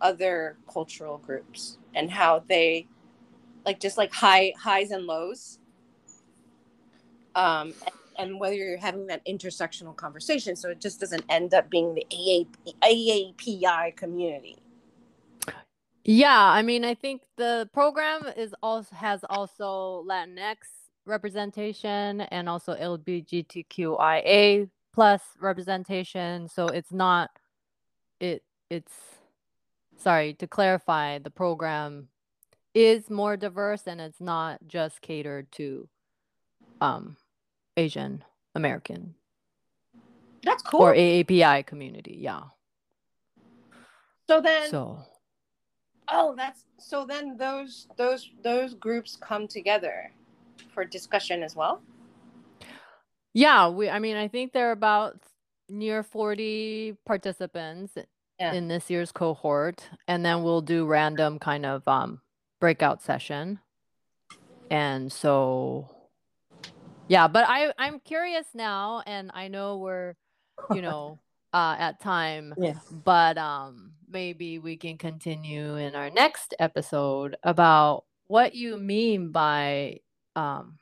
[0.00, 2.86] other cultural groups and how they
[3.66, 5.58] like just like high highs and lows.
[7.34, 11.70] Um and, and whether you're having that intersectional conversation so it just doesn't end up
[11.70, 12.46] being the AAP,
[12.82, 14.56] AAPI community.
[16.04, 20.56] Yeah, I mean, I think the program is also has also Latinx
[21.04, 26.48] representation and also LGBTQIA plus representation.
[26.48, 27.30] So it's not
[28.18, 28.92] it it's
[29.96, 32.08] sorry to clarify the program
[32.74, 35.88] is more diverse and it's not just catered to
[36.80, 37.16] um
[37.76, 39.14] Asian American
[40.42, 40.80] That's cool.
[40.82, 42.16] or AAPI community.
[42.20, 42.42] Yeah.
[44.28, 44.98] so then So
[46.12, 50.10] Oh, that's so then those those those groups come together
[50.74, 51.82] for discussion as well.
[53.32, 55.20] Yeah, we I mean, I think there are about
[55.68, 57.92] near 40 participants
[58.40, 58.54] Yeah.
[58.54, 62.20] in this year's cohort, and then we'll do random kind of um
[62.60, 63.60] breakout session.
[64.68, 65.88] And so
[67.10, 70.14] yeah, but I I'm curious now and I know we're,
[70.72, 71.18] you know,
[71.52, 72.78] uh at time, Yeah.
[73.04, 79.98] but um maybe we can continue in our next episode about what you mean by
[80.36, 80.78] um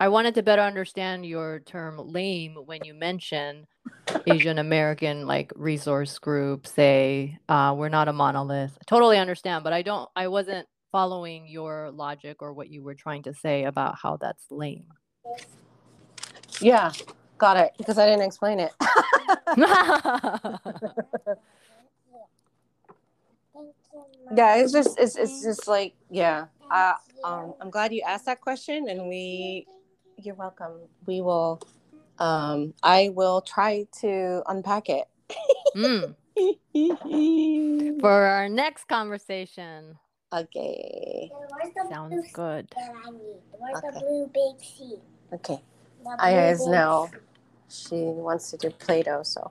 [0.00, 3.66] I wanted to better understand your term lame when you mention
[4.26, 8.72] Asian American like resource group say uh, we're not a monolith.
[8.80, 12.94] I totally understand, but I don't I wasn't following your logic or what you were
[12.94, 14.86] trying to say about how that's lame.
[16.60, 16.92] Yeah.
[17.38, 17.72] Got it.
[17.78, 18.72] Because I didn't explain it.
[24.36, 26.46] Yeah, it's just it's it's just like yeah.
[26.70, 29.66] Uh, um, I'm glad you asked that question, and we.
[30.20, 30.72] You're welcome.
[31.06, 31.60] We will.
[32.18, 35.06] Um, I will try to unpack it.
[35.76, 36.14] Mm,
[38.00, 39.96] For our next conversation.
[40.32, 41.30] okay.
[41.32, 42.68] Where's Sounds good.
[42.76, 43.40] that I need?
[43.58, 44.00] Where's Okay.
[45.30, 45.56] The blue big seed?
[45.56, 45.62] Okay.
[46.04, 47.10] The Aya is now.
[47.68, 49.50] She wants to do Play-Doh, so.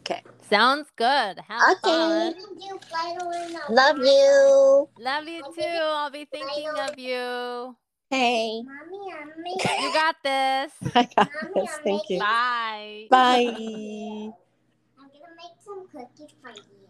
[0.00, 0.22] Okay.
[0.48, 1.38] Sounds good.
[1.48, 2.34] Have fun.
[2.36, 4.88] You can do Play-Doh in the Love you.
[4.98, 5.62] Love you too.
[5.62, 7.76] I'll be thinking of you.
[8.10, 8.62] Hey.
[8.62, 9.82] Mommy, I'm making.
[9.82, 10.72] You got this.
[10.94, 11.70] I got Mommy, this.
[11.76, 12.18] I'm Thank you.
[12.20, 13.06] Bye.
[13.10, 13.46] Bye.
[13.48, 16.85] I'm gonna make some cookies for you.